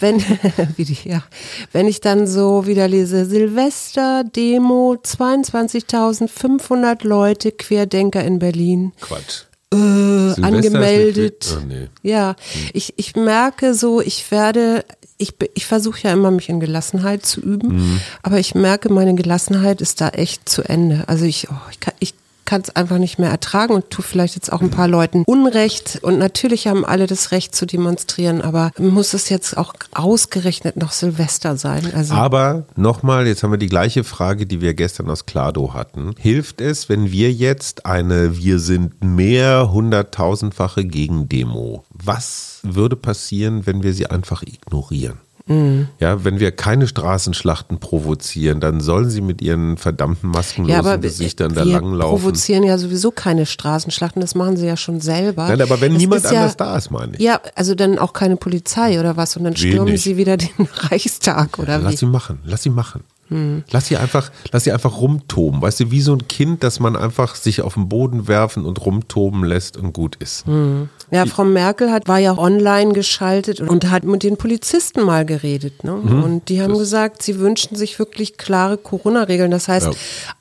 wenn, 0.00 0.20
wie 0.76 0.84
die, 0.84 0.98
ja, 1.04 1.22
wenn 1.72 1.86
ich 1.86 2.00
dann 2.00 2.26
so 2.26 2.66
wieder 2.66 2.88
lese, 2.88 3.26
Silvester, 3.26 4.24
Demo, 4.24 4.96
22.500 5.02 7.06
Leute, 7.06 7.52
Querdenker 7.52 8.24
in 8.24 8.38
Berlin. 8.38 8.92
Quatsch. 9.00 9.44
Äh, 9.72 9.76
angemeldet. 10.42 11.56
Oh, 11.56 11.60
nee. 11.66 11.88
Ja, 12.02 12.36
hm. 12.52 12.70
ich, 12.74 12.92
ich 12.98 13.16
merke 13.16 13.74
so, 13.74 14.02
ich 14.02 14.30
werde 14.30 14.84
ich, 15.22 15.34
ich 15.54 15.66
versuche 15.66 16.00
ja 16.02 16.12
immer, 16.12 16.30
mich 16.30 16.48
in 16.48 16.60
Gelassenheit 16.60 17.24
zu 17.24 17.40
üben, 17.40 17.76
mhm. 17.76 18.00
aber 18.22 18.38
ich 18.38 18.54
merke, 18.54 18.92
meine 18.92 19.14
Gelassenheit 19.14 19.80
ist 19.80 20.00
da 20.00 20.08
echt 20.08 20.48
zu 20.48 20.62
Ende. 20.62 21.04
Also 21.06 21.24
ich, 21.24 21.48
oh, 21.50 21.70
ich, 21.70 21.80
kann, 21.80 21.94
ich 22.00 22.14
kann 22.52 22.60
es 22.60 22.76
einfach 22.76 22.98
nicht 22.98 23.18
mehr 23.18 23.30
ertragen 23.30 23.72
und 23.72 23.88
tue 23.88 24.04
vielleicht 24.04 24.34
jetzt 24.34 24.52
auch 24.52 24.60
ein 24.60 24.68
paar 24.68 24.86
Leuten 24.86 25.24
Unrecht. 25.24 26.00
Und 26.02 26.18
natürlich 26.18 26.66
haben 26.66 26.84
alle 26.84 27.06
das 27.06 27.32
Recht 27.32 27.56
zu 27.56 27.64
demonstrieren, 27.64 28.42
aber 28.42 28.72
muss 28.76 29.14
es 29.14 29.30
jetzt 29.30 29.56
auch 29.56 29.72
ausgerechnet 29.94 30.76
noch 30.76 30.92
Silvester 30.92 31.56
sein? 31.56 31.90
Also 31.94 32.12
aber 32.12 32.66
nochmal, 32.76 33.26
jetzt 33.26 33.42
haben 33.42 33.52
wir 33.52 33.58
die 33.58 33.70
gleiche 33.70 34.04
Frage, 34.04 34.44
die 34.44 34.60
wir 34.60 34.74
gestern 34.74 35.08
aus 35.08 35.24
Klado 35.24 35.72
hatten. 35.72 36.14
Hilft 36.18 36.60
es, 36.60 36.90
wenn 36.90 37.10
wir 37.10 37.32
jetzt 37.32 37.86
eine 37.86 38.36
Wir 38.36 38.58
sind 38.58 39.02
mehr 39.02 39.72
hunderttausendfache 39.72 40.84
Gegendemo? 40.84 41.84
Was 41.88 42.60
würde 42.64 42.96
passieren, 42.96 43.64
wenn 43.64 43.82
wir 43.82 43.94
sie 43.94 44.08
einfach 44.08 44.42
ignorieren? 44.42 45.20
Mhm. 45.46 45.88
Ja, 45.98 46.24
wenn 46.24 46.38
wir 46.40 46.52
keine 46.52 46.86
Straßenschlachten 46.86 47.78
provozieren, 47.78 48.60
dann 48.60 48.80
sollen 48.80 49.10
sie 49.10 49.20
mit 49.20 49.42
ihren 49.42 49.76
verdammten 49.76 50.30
maskenlosen 50.30 50.84
ja, 50.84 50.96
Gesichtern 50.96 51.54
da 51.54 51.64
langlaufen. 51.64 52.20
Provozieren 52.20 52.62
ja 52.62 52.78
sowieso 52.78 53.10
keine 53.10 53.46
Straßenschlachten, 53.46 54.20
das 54.20 54.34
machen 54.34 54.56
sie 54.56 54.66
ja 54.66 54.76
schon 54.76 55.00
selber. 55.00 55.48
Nein, 55.48 55.60
aber 55.60 55.80
wenn 55.80 55.92
das 55.92 56.00
niemand 56.00 56.26
anders 56.26 56.52
ja, 56.52 56.56
da 56.56 56.76
ist, 56.76 56.90
meine 56.90 57.14
ich. 57.14 57.20
Ja, 57.20 57.40
also 57.54 57.74
dann 57.74 57.98
auch 57.98 58.12
keine 58.12 58.36
Polizei 58.36 59.00
oder 59.00 59.16
was 59.16 59.36
und 59.36 59.44
dann 59.44 59.56
stürmen 59.56 59.88
Wenig. 59.88 60.02
sie 60.02 60.16
wieder 60.16 60.36
den 60.36 60.50
Reichstag 60.74 61.58
oder 61.58 61.78
Lass 61.78 61.92
wie? 61.92 61.96
sie 61.96 62.06
machen, 62.06 62.38
lass 62.44 62.62
sie 62.62 62.70
machen. 62.70 63.02
Hm. 63.28 63.64
Lass 63.70 63.86
sie 63.86 63.96
einfach, 63.96 64.30
lass 64.52 64.64
sie 64.64 64.72
einfach 64.72 65.00
rumtoben. 65.00 65.62
Weißt 65.62 65.80
du, 65.80 65.90
wie 65.90 66.02
so 66.02 66.12
ein 66.12 66.28
Kind, 66.28 66.62
das 66.62 66.80
man 66.80 66.96
einfach 66.96 67.34
sich 67.34 67.62
auf 67.62 67.74
den 67.74 67.88
Boden 67.88 68.28
werfen 68.28 68.66
und 68.66 68.84
rumtoben 68.84 69.44
lässt 69.44 69.78
und 69.78 69.94
gut 69.94 70.16
ist. 70.16 70.46
Hm. 70.46 70.90
Ja, 71.12 71.26
Frau 71.26 71.44
Merkel 71.44 71.92
hat, 71.92 72.08
war 72.08 72.18
ja 72.18 72.38
online 72.38 72.94
geschaltet 72.94 73.60
und 73.60 73.90
hat 73.90 74.04
mit 74.04 74.22
den 74.22 74.38
Polizisten 74.38 75.02
mal 75.02 75.26
geredet. 75.26 75.84
Ne? 75.84 75.92
Mhm. 75.92 76.24
Und 76.24 76.48
die 76.48 76.62
haben 76.62 76.78
gesagt, 76.78 77.22
sie 77.22 77.38
wünschen 77.38 77.76
sich 77.76 77.98
wirklich 77.98 78.38
klare 78.38 78.78
Corona-Regeln. 78.78 79.50
Das 79.50 79.68
heißt, 79.68 79.88
ja. 79.88 79.92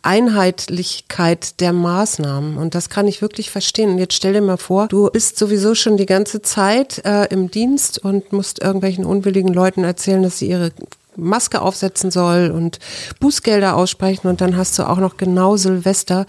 Einheitlichkeit 0.01 1.59
der 1.59 1.73
Maßnahmen. 1.73 2.55
Und 2.55 2.73
das 2.73 2.89
kann 2.89 3.09
ich 3.09 3.21
wirklich 3.21 3.51
verstehen. 3.51 3.89
Und 3.91 3.97
jetzt 3.97 4.13
stell 4.13 4.31
dir 4.31 4.41
mal 4.41 4.55
vor, 4.55 4.87
du 4.87 5.09
bist 5.09 5.37
sowieso 5.37 5.75
schon 5.75 5.97
die 5.97 6.05
ganze 6.05 6.41
Zeit 6.41 7.01
äh, 7.03 7.25
im 7.25 7.51
Dienst 7.51 7.99
und 7.99 8.31
musst 8.31 8.61
irgendwelchen 8.61 9.03
unwilligen 9.03 9.53
Leuten 9.53 9.83
erzählen, 9.83 10.23
dass 10.23 10.39
sie 10.39 10.47
ihre 10.47 10.71
Maske 11.15 11.61
aufsetzen 11.61 12.11
soll 12.11 12.51
und 12.51 12.79
Bußgelder 13.19 13.75
aussprechen 13.75 14.27
und 14.27 14.41
dann 14.41 14.55
hast 14.55 14.77
du 14.79 14.87
auch 14.87 14.97
noch 14.97 15.17
genau 15.17 15.57
Silvester 15.57 16.25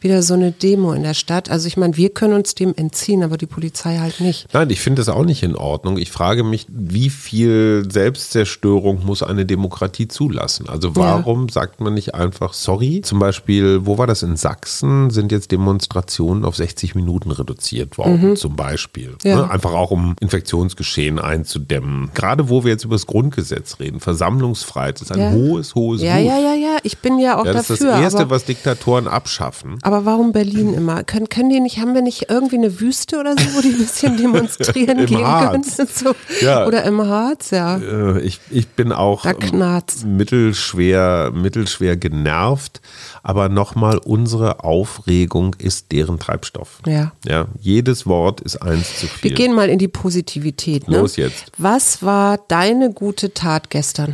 wieder 0.00 0.22
so 0.22 0.34
eine 0.34 0.52
Demo 0.52 0.92
in 0.92 1.02
der 1.02 1.14
Stadt. 1.14 1.50
Also 1.50 1.68
ich 1.68 1.76
meine, 1.76 1.96
wir 1.96 2.10
können 2.10 2.34
uns 2.34 2.54
dem 2.54 2.74
entziehen, 2.76 3.22
aber 3.22 3.36
die 3.36 3.46
Polizei 3.46 3.98
halt 3.98 4.20
nicht. 4.20 4.52
Nein, 4.52 4.70
ich 4.70 4.80
finde 4.80 5.00
das 5.00 5.08
auch 5.08 5.24
nicht 5.24 5.42
in 5.42 5.56
Ordnung. 5.56 5.98
Ich 5.98 6.10
frage 6.10 6.44
mich, 6.44 6.66
wie 6.68 7.10
viel 7.10 7.86
Selbstzerstörung 7.90 9.04
muss 9.04 9.22
eine 9.22 9.44
Demokratie 9.46 10.08
zulassen? 10.08 10.68
Also 10.68 10.96
warum 10.96 11.46
ja. 11.46 11.52
sagt 11.52 11.80
man 11.80 11.94
nicht 11.94 12.14
einfach 12.14 12.52
sorry? 12.52 13.02
Zum 13.02 13.18
Beispiel, 13.18 13.86
wo 13.86 13.98
war 13.98 14.06
das 14.06 14.22
in 14.22 14.36
Sachsen? 14.36 15.10
Sind 15.10 15.32
jetzt 15.32 15.52
Demonstrationen 15.52 16.44
auf 16.44 16.56
60 16.56 16.94
Minuten 16.94 17.30
reduziert 17.30 17.98
worden, 17.98 18.30
mhm. 18.30 18.36
zum 18.36 18.56
Beispiel. 18.56 19.16
Ja. 19.22 19.36
Ne? 19.36 19.50
Einfach 19.50 19.72
auch 19.72 19.90
um 19.90 20.16
Infektionsgeschehen 20.20 21.18
einzudämmen. 21.18 22.10
Gerade 22.14 22.48
wo 22.48 22.64
wir 22.64 22.72
jetzt 22.72 22.84
über 22.84 22.94
das 22.94 23.06
Grundgesetz 23.06 23.78
reden, 23.80 24.00
Versammlungsfreiheit 24.22 25.00
ist 25.00 25.12
ein 25.12 25.18
ja. 25.18 25.32
hohes, 25.32 25.74
hohes 25.74 26.00
Ja, 26.00 26.18
ja, 26.18 26.38
ja, 26.38 26.54
ja, 26.54 26.76
ich 26.82 26.98
bin 26.98 27.18
ja 27.18 27.38
auch 27.40 27.44
ja, 27.44 27.52
das 27.52 27.68
dafür. 27.68 27.86
Das 27.86 27.94
ist 27.94 27.96
das 27.96 28.02
Erste, 28.02 28.20
aber, 28.20 28.30
was 28.30 28.44
Diktatoren 28.44 29.08
abschaffen. 29.08 29.78
Aber 29.82 30.04
warum 30.04 30.32
Berlin 30.32 30.74
immer? 30.74 31.02
Können, 31.02 31.28
können 31.28 31.50
die 31.50 31.60
nicht, 31.60 31.78
haben 31.78 31.94
wir 31.94 32.02
nicht 32.02 32.30
irgendwie 32.30 32.56
eine 32.56 32.80
Wüste 32.80 33.18
oder 33.18 33.32
so, 33.36 33.44
wo 33.56 33.60
die 33.60 33.70
ein 33.70 33.78
bisschen 33.78 34.16
demonstrieren 34.18 35.06
gehen 35.06 35.26
Harz. 35.26 35.76
können? 35.76 35.88
So. 35.92 36.14
Ja. 36.40 36.66
Oder 36.66 36.84
im 36.84 37.02
Harz, 37.06 37.50
ja. 37.50 37.76
Äh, 37.76 38.20
ich, 38.20 38.40
ich 38.50 38.68
bin 38.68 38.92
auch 38.92 39.24
mittelschwer, 40.04 41.32
mittelschwer 41.34 41.96
genervt, 41.96 42.80
aber 43.22 43.48
nochmal, 43.48 43.98
unsere 43.98 44.64
Aufregung 44.64 45.54
ist 45.58 45.92
deren 45.92 46.18
Treibstoff. 46.18 46.80
Ja. 46.86 47.12
ja. 47.26 47.46
Jedes 47.60 48.06
Wort 48.06 48.40
ist 48.40 48.56
eins 48.62 48.98
zu 48.98 49.06
viel. 49.06 49.30
Wir 49.30 49.36
gehen 49.36 49.54
mal 49.54 49.68
in 49.68 49.78
die 49.78 49.88
Positivität. 49.88 50.88
Ne? 50.88 50.98
Los 50.98 51.16
jetzt. 51.16 51.52
Was 51.58 52.02
war 52.02 52.38
deine 52.48 52.92
gute 52.92 53.34
Tat 53.34 53.68
gestern? 53.70 54.11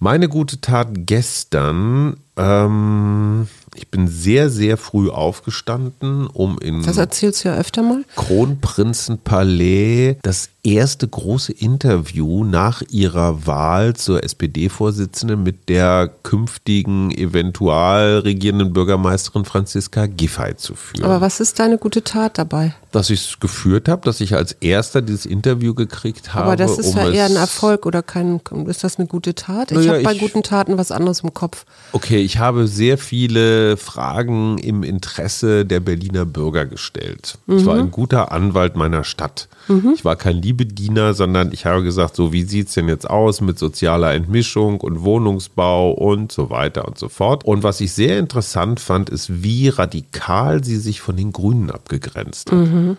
Meine 0.00 0.28
gute 0.28 0.60
Tat 0.60 0.86
gestern, 0.92 2.18
ähm, 2.36 3.48
ich 3.74 3.90
bin 3.90 4.06
sehr, 4.06 4.48
sehr 4.48 4.76
früh 4.76 5.10
aufgestanden, 5.10 6.28
um 6.28 6.56
in. 6.60 6.84
Das 6.84 6.98
erzählst 6.98 7.44
du 7.44 7.48
ja 7.48 7.56
öfter 7.56 7.82
mal. 7.82 8.04
Kronprinzenpalais 8.14 10.18
das 10.22 10.50
erste 10.68 11.08
große 11.08 11.52
Interview 11.52 12.44
nach 12.44 12.82
ihrer 12.90 13.46
Wahl 13.46 13.94
zur 13.94 14.22
SPD-Vorsitzenden 14.22 15.42
mit 15.42 15.68
der 15.68 16.10
künftigen 16.22 17.10
eventual 17.10 18.18
regierenden 18.18 18.72
Bürgermeisterin 18.72 19.44
Franziska 19.44 20.06
Giffey 20.06 20.56
zu 20.56 20.74
führen. 20.74 21.04
Aber 21.04 21.20
was 21.20 21.40
ist 21.40 21.58
deine 21.58 21.78
gute 21.78 22.04
Tat 22.04 22.38
dabei? 22.38 22.74
Dass 22.92 23.10
ich 23.10 23.20
es 23.20 23.40
geführt 23.40 23.88
habe, 23.88 24.02
dass 24.04 24.20
ich 24.20 24.34
als 24.34 24.52
erster 24.52 25.02
dieses 25.02 25.26
Interview 25.26 25.74
gekriegt 25.74 26.34
habe. 26.34 26.46
Aber 26.46 26.56
das 26.56 26.78
ist 26.78 26.94
um 26.94 26.96
ja 26.96 27.10
eher 27.10 27.24
ein 27.26 27.36
Erfolg 27.36 27.86
oder 27.86 28.02
kein, 28.02 28.40
ist 28.66 28.84
das 28.84 28.98
eine 28.98 29.06
gute 29.06 29.34
Tat? 29.34 29.70
Ich 29.72 29.78
naja, 29.78 29.92
habe 29.94 30.02
bei 30.02 30.14
guten 30.14 30.42
Taten 30.42 30.78
was 30.78 30.90
anderes 30.90 31.20
im 31.20 31.34
Kopf. 31.34 31.64
Okay, 31.92 32.18
ich 32.18 32.38
habe 32.38 32.66
sehr 32.66 32.98
viele 32.98 33.76
Fragen 33.76 34.58
im 34.58 34.82
Interesse 34.82 35.64
der 35.66 35.80
Berliner 35.80 36.24
Bürger 36.24 36.66
gestellt. 36.66 37.38
Mhm. 37.46 37.58
Ich 37.58 37.66
war 37.66 37.76
ein 37.76 37.90
guter 37.90 38.32
Anwalt 38.32 38.76
meiner 38.76 39.04
Stadt. 39.04 39.48
Mhm. 39.68 39.92
Ich 39.94 40.04
war 40.04 40.16
kein 40.16 40.36
Liebediener, 40.58 41.14
sondern 41.14 41.52
ich 41.52 41.64
habe 41.66 41.82
gesagt, 41.82 42.16
so 42.16 42.32
wie 42.32 42.42
sieht 42.42 42.68
es 42.68 42.74
denn 42.74 42.88
jetzt 42.88 43.08
aus 43.08 43.40
mit 43.40 43.58
sozialer 43.58 44.12
Entmischung 44.14 44.80
und 44.80 45.02
Wohnungsbau 45.02 45.92
und 45.92 46.32
so 46.32 46.50
weiter 46.50 46.86
und 46.86 46.98
so 46.98 47.08
fort. 47.08 47.44
Und 47.44 47.62
was 47.62 47.80
ich 47.80 47.92
sehr 47.92 48.18
interessant 48.18 48.80
fand, 48.80 49.08
ist, 49.10 49.42
wie 49.42 49.68
radikal 49.68 50.64
sie 50.64 50.76
sich 50.76 51.00
von 51.00 51.16
den 51.16 51.32
Grünen 51.32 51.70
abgegrenzt 51.70 52.50
hat. 52.50 52.58
Mhm. 52.58 52.96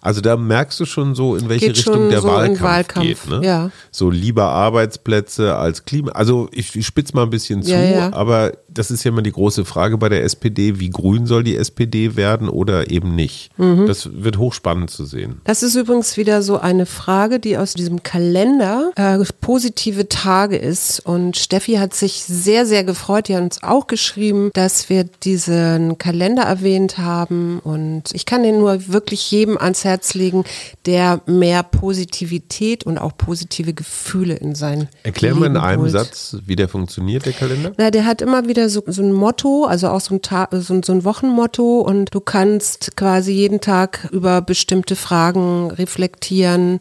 Also 0.00 0.20
da 0.20 0.36
merkst 0.36 0.78
du 0.80 0.84
schon 0.84 1.14
so, 1.14 1.36
in 1.36 1.48
welche 1.48 1.66
geht 1.66 1.78
Richtung 1.78 2.10
der 2.10 2.20
so 2.20 2.28
Wahlkampf, 2.28 2.62
Wahlkampf, 2.62 3.06
geht. 3.06 3.30
Ne? 3.30 3.40
Ja. 3.44 3.70
So 3.90 4.10
lieber 4.10 4.44
Arbeitsplätze 4.44 5.56
als 5.56 5.84
Klima. 5.84 6.12
Also 6.12 6.48
ich, 6.52 6.74
ich 6.76 6.86
spitze 6.86 7.14
mal 7.14 7.24
ein 7.24 7.30
bisschen 7.30 7.62
zu, 7.62 7.72
ja, 7.72 7.82
ja. 7.82 8.12
aber 8.12 8.52
das 8.68 8.90
ist 8.90 9.02
ja 9.04 9.10
immer 9.10 9.22
die 9.22 9.32
große 9.32 9.64
Frage 9.64 9.98
bei 9.98 10.08
der 10.08 10.22
SPD, 10.22 10.78
wie 10.78 10.90
grün 10.90 11.26
soll 11.26 11.42
die 11.42 11.56
SPD 11.56 12.16
werden 12.16 12.48
oder 12.48 12.90
eben 12.90 13.14
nicht. 13.14 13.50
Mhm. 13.58 13.86
Das 13.86 14.08
wird 14.12 14.38
hochspannend 14.38 14.90
zu 14.90 15.04
sehen. 15.04 15.40
Das 15.44 15.62
ist 15.62 15.74
übrigens 15.74 16.16
wieder 16.16 16.42
so 16.42 16.58
eine 16.58 16.86
Frage, 16.86 17.40
die 17.40 17.56
aus 17.56 17.74
diesem 17.74 18.02
Kalender 18.02 18.92
äh, 18.94 19.18
positive 19.40 20.08
Tage 20.08 20.56
ist. 20.56 21.00
Und 21.00 21.36
Steffi 21.36 21.74
hat 21.74 21.94
sich 21.94 22.22
sehr, 22.22 22.66
sehr 22.66 22.84
gefreut. 22.84 23.28
Die 23.28 23.34
hat 23.36 23.42
uns 23.42 23.62
auch 23.62 23.86
geschrieben, 23.86 24.50
dass 24.52 24.88
wir 24.88 25.04
diesen 25.04 25.98
Kalender 25.98 26.42
erwähnt 26.42 26.98
haben. 26.98 27.58
Und 27.60 28.04
ich 28.12 28.26
kann 28.26 28.42
den 28.42 28.58
nur 28.58 28.88
wirklich 28.88 29.30
jedem 29.30 29.58
ans 29.58 29.82
Herz 29.88 30.14
legen, 30.14 30.44
der 30.86 31.20
mehr 31.26 31.62
Positivität 31.62 32.84
und 32.84 32.98
auch 32.98 33.16
positive 33.16 33.74
Gefühle 33.74 34.34
in 34.34 34.54
sein 34.54 34.88
Erklär 35.02 35.32
Leben 35.32 35.40
mal 35.40 35.46
in 35.46 35.56
einem 35.56 35.82
holt. 35.82 35.92
Satz, 35.92 36.36
wie 36.46 36.56
der 36.56 36.68
funktioniert, 36.68 37.26
der 37.26 37.32
Kalender. 37.32 37.72
Na, 37.78 37.90
der 37.90 38.04
hat 38.04 38.22
immer 38.22 38.46
wieder 38.46 38.68
so, 38.68 38.82
so 38.86 39.02
ein 39.02 39.12
Motto, 39.12 39.64
also 39.64 39.88
auch 39.88 40.00
so 40.00 40.14
ein, 40.14 40.22
Tag, 40.22 40.50
so, 40.52 40.80
so 40.82 40.92
ein 40.92 41.04
Wochenmotto 41.04 41.80
und 41.80 42.14
du 42.14 42.20
kannst 42.20 42.96
quasi 42.96 43.32
jeden 43.32 43.60
Tag 43.60 44.08
über 44.12 44.42
bestimmte 44.42 44.96
Fragen 44.96 45.70
reflektieren 45.70 46.80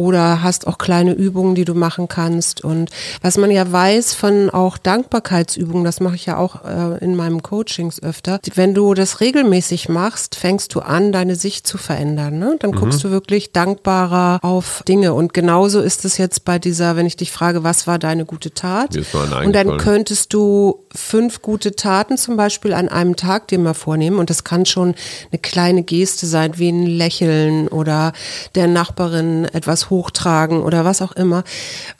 oder 0.00 0.42
hast 0.42 0.66
auch 0.66 0.78
kleine 0.78 1.12
Übungen, 1.12 1.54
die 1.54 1.66
du 1.66 1.74
machen 1.74 2.08
kannst. 2.08 2.64
Und 2.64 2.88
was 3.20 3.36
man 3.36 3.50
ja 3.50 3.70
weiß 3.70 4.14
von 4.14 4.48
auch 4.48 4.78
Dankbarkeitsübungen, 4.78 5.84
das 5.84 6.00
mache 6.00 6.14
ich 6.14 6.24
ja 6.24 6.38
auch 6.38 6.64
äh, 6.64 7.04
in 7.04 7.16
meinem 7.16 7.42
Coachings 7.42 8.02
öfter, 8.02 8.40
wenn 8.54 8.72
du 8.72 8.94
das 8.94 9.20
regelmäßig 9.20 9.90
machst, 9.90 10.36
fängst 10.36 10.74
du 10.74 10.80
an, 10.80 11.12
deine 11.12 11.34
Sicht 11.36 11.66
zu 11.66 11.76
verändern. 11.76 12.38
Ne? 12.38 12.56
Dann 12.60 12.70
mhm. 12.70 12.76
guckst 12.76 13.04
du 13.04 13.10
wirklich 13.10 13.52
dankbarer 13.52 14.38
auf 14.40 14.82
Dinge. 14.88 15.12
Und 15.12 15.34
genauso 15.34 15.80
ist 15.80 16.06
es 16.06 16.16
jetzt 16.16 16.46
bei 16.46 16.58
dieser, 16.58 16.96
wenn 16.96 17.04
ich 17.04 17.18
dich 17.18 17.30
frage, 17.30 17.62
was 17.62 17.86
war 17.86 17.98
deine 17.98 18.24
gute 18.24 18.54
Tat? 18.54 18.96
Und 19.44 19.52
dann 19.52 19.76
könntest 19.76 20.32
du 20.32 20.86
fünf 20.94 21.42
gute 21.42 21.76
Taten 21.76 22.16
zum 22.16 22.38
Beispiel 22.38 22.72
an 22.72 22.88
einem 22.88 23.16
Tag 23.16 23.48
dir 23.48 23.58
mal 23.58 23.74
vornehmen. 23.74 24.18
Und 24.18 24.30
das 24.30 24.44
kann 24.44 24.64
schon 24.64 24.94
eine 25.30 25.40
kleine 25.42 25.82
Geste 25.82 26.24
sein, 26.24 26.52
wie 26.56 26.70
ein 26.70 26.86
Lächeln 26.86 27.68
oder 27.68 28.14
der 28.54 28.66
Nachbarin 28.66 29.44
etwas 29.44 29.89
hochtragen 29.90 30.62
oder 30.62 30.84
was 30.84 31.02
auch 31.02 31.12
immer, 31.12 31.44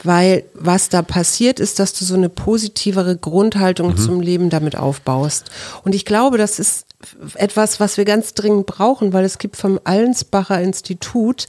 weil 0.02 0.44
was 0.54 0.88
da 0.88 1.02
passiert 1.02 1.60
ist, 1.60 1.78
dass 1.78 1.92
du 1.92 2.04
so 2.04 2.14
eine 2.14 2.28
positivere 2.28 3.16
Grundhaltung 3.16 3.90
mhm. 3.90 3.96
zum 3.98 4.20
Leben 4.20 4.50
damit 4.50 4.76
aufbaust. 4.76 5.50
Und 5.84 5.94
ich 5.94 6.04
glaube, 6.04 6.38
das 6.38 6.58
ist 6.58 6.86
etwas, 7.34 7.80
was 7.80 7.96
wir 7.96 8.04
ganz 8.04 8.34
dringend 8.34 8.66
brauchen, 8.66 9.12
weil 9.12 9.24
es 9.24 9.38
gibt 9.38 9.56
vom 9.56 9.80
Allensbacher 9.84 10.60
Institut 10.60 11.46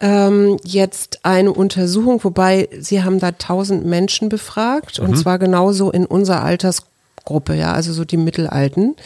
ähm, 0.00 0.56
jetzt 0.64 1.20
eine 1.22 1.52
Untersuchung, 1.52 2.22
wobei 2.24 2.68
sie 2.80 3.04
haben 3.04 3.20
da 3.20 3.32
tausend 3.32 3.86
Menschen 3.86 4.28
befragt 4.28 4.98
mhm. 4.98 5.08
und 5.08 5.16
zwar 5.16 5.38
genauso 5.38 5.92
in 5.92 6.06
unserer 6.06 6.42
Alters 6.42 6.82
Gruppe, 7.30 7.54
ja, 7.54 7.72
also 7.72 7.92
so 7.92 8.04
die 8.04 8.16
Mittelalten, 8.16 8.96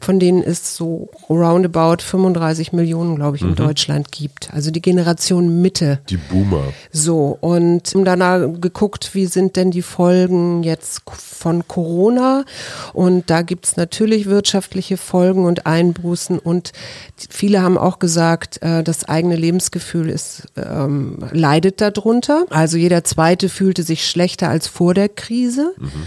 von 0.00 0.20
denen 0.20 0.42
es 0.42 0.76
so 0.76 1.08
roundabout 1.30 2.02
35 2.02 2.74
Millionen, 2.74 3.16
glaube 3.16 3.38
ich, 3.38 3.42
in 3.42 3.52
mhm. 3.52 3.56
Deutschland 3.56 4.12
gibt. 4.12 4.52
Also 4.52 4.70
die 4.70 4.82
Generation 4.82 5.62
Mitte. 5.62 6.00
Die 6.10 6.18
Boomer. 6.18 6.64
So, 6.92 7.38
und 7.40 7.94
danach 7.94 8.46
geguckt, 8.60 9.14
wie 9.14 9.24
sind 9.24 9.56
denn 9.56 9.70
die 9.70 9.80
Folgen 9.80 10.62
jetzt 10.62 11.00
von 11.10 11.66
Corona? 11.66 12.44
Und 12.92 13.30
da 13.30 13.40
gibt 13.40 13.64
es 13.64 13.78
natürlich 13.78 14.26
wirtschaftliche 14.26 14.98
Folgen 14.98 15.46
und 15.46 15.64
Einbußen 15.64 16.38
und 16.38 16.72
viele 17.30 17.62
haben 17.62 17.78
auch 17.78 17.98
gesagt, 17.98 18.62
äh, 18.62 18.84
das 18.84 19.06
eigene 19.06 19.36
Lebensgefühl 19.36 20.10
ist, 20.10 20.48
ähm, 20.56 21.24
leidet 21.32 21.80
darunter. 21.80 22.44
Also 22.50 22.76
jeder 22.76 23.04
Zweite 23.04 23.48
fühlte 23.48 23.84
sich 23.84 24.06
schlechter 24.06 24.50
als 24.50 24.68
vor 24.68 24.92
der 24.92 25.08
Krise. 25.08 25.72
Mhm. 25.78 26.06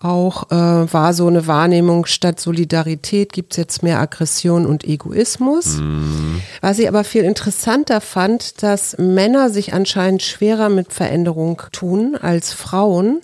Auch 0.00 0.50
äh, 0.50 0.92
war 0.92 1.13
so 1.14 1.26
eine 1.26 1.46
Wahrnehmung, 1.46 2.06
statt 2.06 2.40
Solidarität 2.40 3.32
gibt 3.32 3.52
es 3.52 3.56
jetzt 3.56 3.82
mehr 3.82 4.00
Aggression 4.00 4.66
und 4.66 4.84
Egoismus. 4.84 5.78
Mhm. 5.78 6.42
Was 6.60 6.78
ich 6.78 6.88
aber 6.88 7.04
viel 7.04 7.24
interessanter 7.24 8.00
fand, 8.00 8.62
dass 8.62 8.98
Männer 8.98 9.50
sich 9.50 9.72
anscheinend 9.72 10.22
schwerer 10.22 10.68
mit 10.68 10.92
Veränderung 10.92 11.62
tun 11.72 12.16
als 12.20 12.52
Frauen 12.52 13.20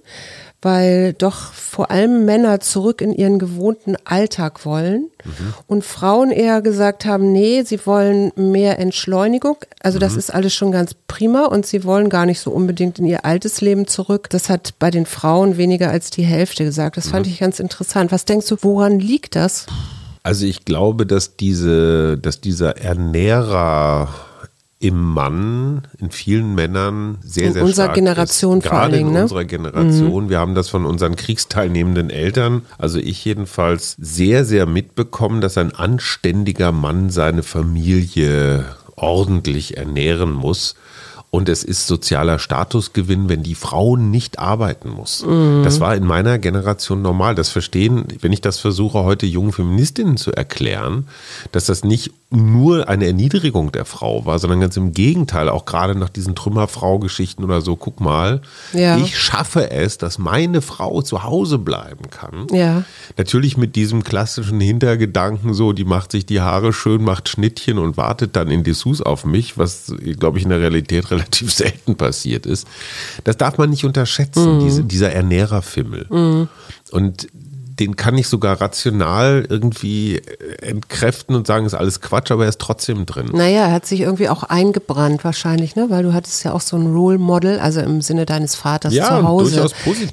weil 0.62 1.14
doch 1.14 1.52
vor 1.52 1.90
allem 1.90 2.26
Männer 2.26 2.61
zurück 2.61 3.00
in 3.00 3.12
ihren 3.12 3.38
gewohnten 3.38 3.97
Alltag 4.05 4.67
wollen 4.67 5.11
mhm. 5.25 5.55
und 5.67 5.85
Frauen 5.85 6.31
eher 6.31 6.61
gesagt 6.61 7.07
haben, 7.07 7.33
nee, 7.33 7.62
sie 7.62 7.87
wollen 7.87 8.31
mehr 8.37 8.79
Entschleunigung. 8.79 9.57
Also 9.83 9.99
mhm. 9.99 10.00
das 10.00 10.17
ist 10.17 10.33
alles 10.33 10.55
schon 10.55 10.73
ganz 10.73 10.95
prima 11.09 11.47
und 11.47 11.64
sie 11.64 11.85
wollen 11.85 12.11
gar 12.11 12.26
nicht 12.26 12.40
so 12.40 12.50
unbedingt 12.50 12.99
in 12.99 13.07
ihr 13.07 13.25
altes 13.25 13.62
Leben 13.62 13.87
zurück. 13.87 14.29
Das 14.29 14.50
hat 14.50 14.75
bei 14.79 14.90
den 14.90 15.07
Frauen 15.07 15.57
weniger 15.57 15.90
als 15.90 16.11
die 16.11 16.25
Hälfte 16.25 16.64
gesagt. 16.64 16.99
Das 16.99 17.07
mhm. 17.07 17.11
fand 17.11 17.26
ich 17.26 17.40
ganz 17.40 17.59
interessant. 17.59 18.12
Was 18.12 18.26
denkst 18.26 18.47
du, 18.49 18.57
woran 18.61 19.00
liegt 19.00 19.37
das? 19.37 19.67
Also 20.23 20.45
ich 20.45 20.67
glaube, 20.67 21.07
dass 21.07 21.37
diese, 21.37 22.19
dass 22.19 22.43
dieser 22.43 22.76
Ernährer 22.76 24.09
im 24.82 24.99
Mann, 24.99 25.82
in 25.99 26.10
vielen 26.10 26.54
Männern 26.54 27.18
sehr, 27.22 27.49
in 27.49 27.52
sehr 27.52 27.62
unserer 27.62 27.84
stark 27.84 27.94
Generation 27.96 28.58
ist. 28.58 28.66
Vor 28.66 28.78
Gerade 28.78 28.96
in 28.96 29.12
ne? 29.12 29.22
unserer 29.22 29.44
Generation. 29.44 30.25
Mhm. 30.25 30.30
Wir 30.30 30.38
haben 30.38 30.54
das 30.54 30.70
von 30.70 30.87
unseren 30.87 31.16
kriegsteilnehmenden 31.16 32.08
Eltern, 32.08 32.62
also 32.78 32.99
ich 32.99 33.22
jedenfalls, 33.22 33.94
sehr, 34.00 34.46
sehr 34.46 34.64
mitbekommen, 34.64 35.42
dass 35.42 35.58
ein 35.58 35.75
anständiger 35.75 36.72
Mann 36.72 37.10
seine 37.10 37.42
Familie 37.42 38.64
ordentlich 38.96 39.76
ernähren 39.76 40.32
muss. 40.32 40.76
Und 41.30 41.49
es 41.49 41.62
ist 41.62 41.87
sozialer 41.87 42.40
Statusgewinn, 42.40 43.28
wenn 43.28 43.44
die 43.44 43.54
Frau 43.54 43.96
nicht 43.96 44.40
arbeiten 44.40 44.88
muss. 44.88 45.25
Mhm. 45.25 45.62
Das 45.62 45.78
war 45.78 45.94
in 45.94 46.04
meiner 46.04 46.38
Generation 46.38 47.02
normal. 47.02 47.37
Das 47.37 47.50
verstehen, 47.50 48.04
wenn 48.20 48.32
ich 48.32 48.40
das 48.40 48.58
versuche, 48.58 49.04
heute 49.04 49.26
jungen 49.26 49.52
Feministinnen 49.52 50.16
zu 50.16 50.32
erklären, 50.32 51.06
dass 51.52 51.66
das 51.66 51.84
nicht 51.84 52.10
nur 52.32 52.88
eine 52.88 53.06
Erniedrigung 53.06 53.72
der 53.72 53.84
Frau 53.84 54.25
war, 54.25 54.38
sondern 54.38 54.60
ganz 54.60 54.76
im 54.76 54.92
Gegenteil, 54.92 55.49
auch 55.49 55.64
gerade 55.64 55.96
nach 55.96 56.08
diesen 56.08 56.37
Trümmerfrau-Geschichten 56.37 57.42
oder 57.42 57.60
so, 57.60 57.75
guck 57.75 58.00
mal, 58.00 58.40
ja. 58.72 58.99
ich 58.99 59.18
schaffe 59.18 59.70
es, 59.70 59.99
dass 59.99 60.18
meine 60.18 60.62
Frau 60.62 61.02
zu 61.02 61.25
Hause 61.25 61.58
bleiben 61.58 62.08
kann. 62.10 62.46
Ja. 62.52 62.84
Natürlich 63.16 63.56
mit 63.56 63.75
diesem 63.75 64.04
klassischen 64.04 64.60
Hintergedanken 64.60 65.54
so, 65.54 65.72
die 65.72 65.84
macht 65.84 66.12
sich 66.12 66.25
die 66.25 66.40
Haare 66.40 66.72
schön, 66.72 67.02
macht 67.02 67.28
Schnittchen 67.28 67.78
und 67.78 67.96
wartet 67.96 68.37
dann 68.37 68.49
in 68.49 68.62
Dessous 68.62 69.02
auf 69.02 69.25
mich, 69.25 69.58
was, 69.58 69.92
glaube 70.18 70.38
ich, 70.38 70.44
in 70.44 70.50
der 70.50 70.60
Realität 70.60 71.10
relativ 71.10 71.19
selten 71.32 71.96
passiert 71.96 72.46
ist. 72.46 72.66
Das 73.24 73.36
darf 73.36 73.58
man 73.58 73.70
nicht 73.70 73.84
unterschätzen, 73.84 74.56
mhm. 74.56 74.64
diese, 74.64 74.84
dieser 74.84 75.12
Ernährerfimmel. 75.12 76.06
Mhm. 76.10 76.48
Und 76.90 77.28
den 77.80 77.96
kann 77.96 78.16
ich 78.18 78.28
sogar 78.28 78.60
rational 78.60 79.46
irgendwie 79.48 80.20
entkräften 80.60 81.34
und 81.34 81.46
sagen, 81.46 81.64
ist 81.64 81.74
alles 81.74 82.02
Quatsch, 82.02 82.30
aber 82.30 82.44
er 82.44 82.50
ist 82.50 82.60
trotzdem 82.60 83.06
drin. 83.06 83.30
Naja, 83.32 83.66
er 83.66 83.72
hat 83.72 83.86
sich 83.86 84.00
irgendwie 84.00 84.28
auch 84.28 84.42
eingebrannt 84.42 85.24
wahrscheinlich, 85.24 85.76
ne? 85.76 85.86
weil 85.88 86.02
du 86.02 86.12
hattest 86.12 86.44
ja 86.44 86.52
auch 86.52 86.60
so 86.60 86.76
ein 86.76 86.92
Role 86.92 87.16
Model, 87.16 87.58
also 87.58 87.80
im 87.80 88.02
Sinne 88.02 88.26
deines 88.26 88.54
Vaters 88.54 88.92
ja, 88.92 89.08
zu 89.08 89.26
Hause, 89.26 89.66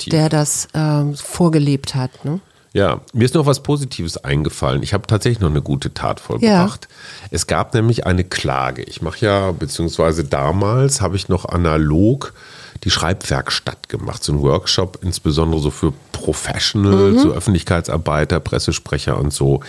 der 0.08 0.30
das 0.30 0.70
ähm, 0.74 1.16
vorgelebt 1.16 1.94
hat. 1.94 2.24
Ne? 2.24 2.40
Ja, 2.78 3.02
mir 3.12 3.26
ist 3.26 3.34
noch 3.34 3.48
was 3.48 3.64
Positives 3.64 4.24
eingefallen. 4.24 4.84
Ich 4.84 4.94
habe 4.94 5.08
tatsächlich 5.08 5.40
noch 5.40 5.50
eine 5.50 5.64
gute 5.64 5.96
Tat 5.96 6.20
vollbracht. 6.20 6.88
Ja. 6.88 7.28
Es 7.32 7.48
gab 7.48 7.74
nämlich 7.74 8.06
eine 8.06 8.24
Klage. 8.24 8.84
Ich 8.84 9.02
mache 9.02 9.26
ja, 9.26 9.52
beziehungsweise 9.52 10.24
damals 10.24 11.02
habe 11.02 11.16
ich 11.16 11.28
noch 11.28 11.46
analog 11.46 12.36
die 12.84 12.90
Schreibwerkstatt 12.90 13.90
gemacht, 13.90 14.24
so 14.24 14.34
ein 14.34 14.42
Workshop, 14.42 15.00
insbesondere 15.02 15.62
so 15.62 15.72
für 15.72 15.94
Professional, 16.12 17.12
mhm. 17.12 17.20
so 17.20 17.32
Öffentlichkeitsarbeiter, 17.32 18.40
Pressesprecher 18.40 19.18
und 19.20 19.32
so, 19.32 19.62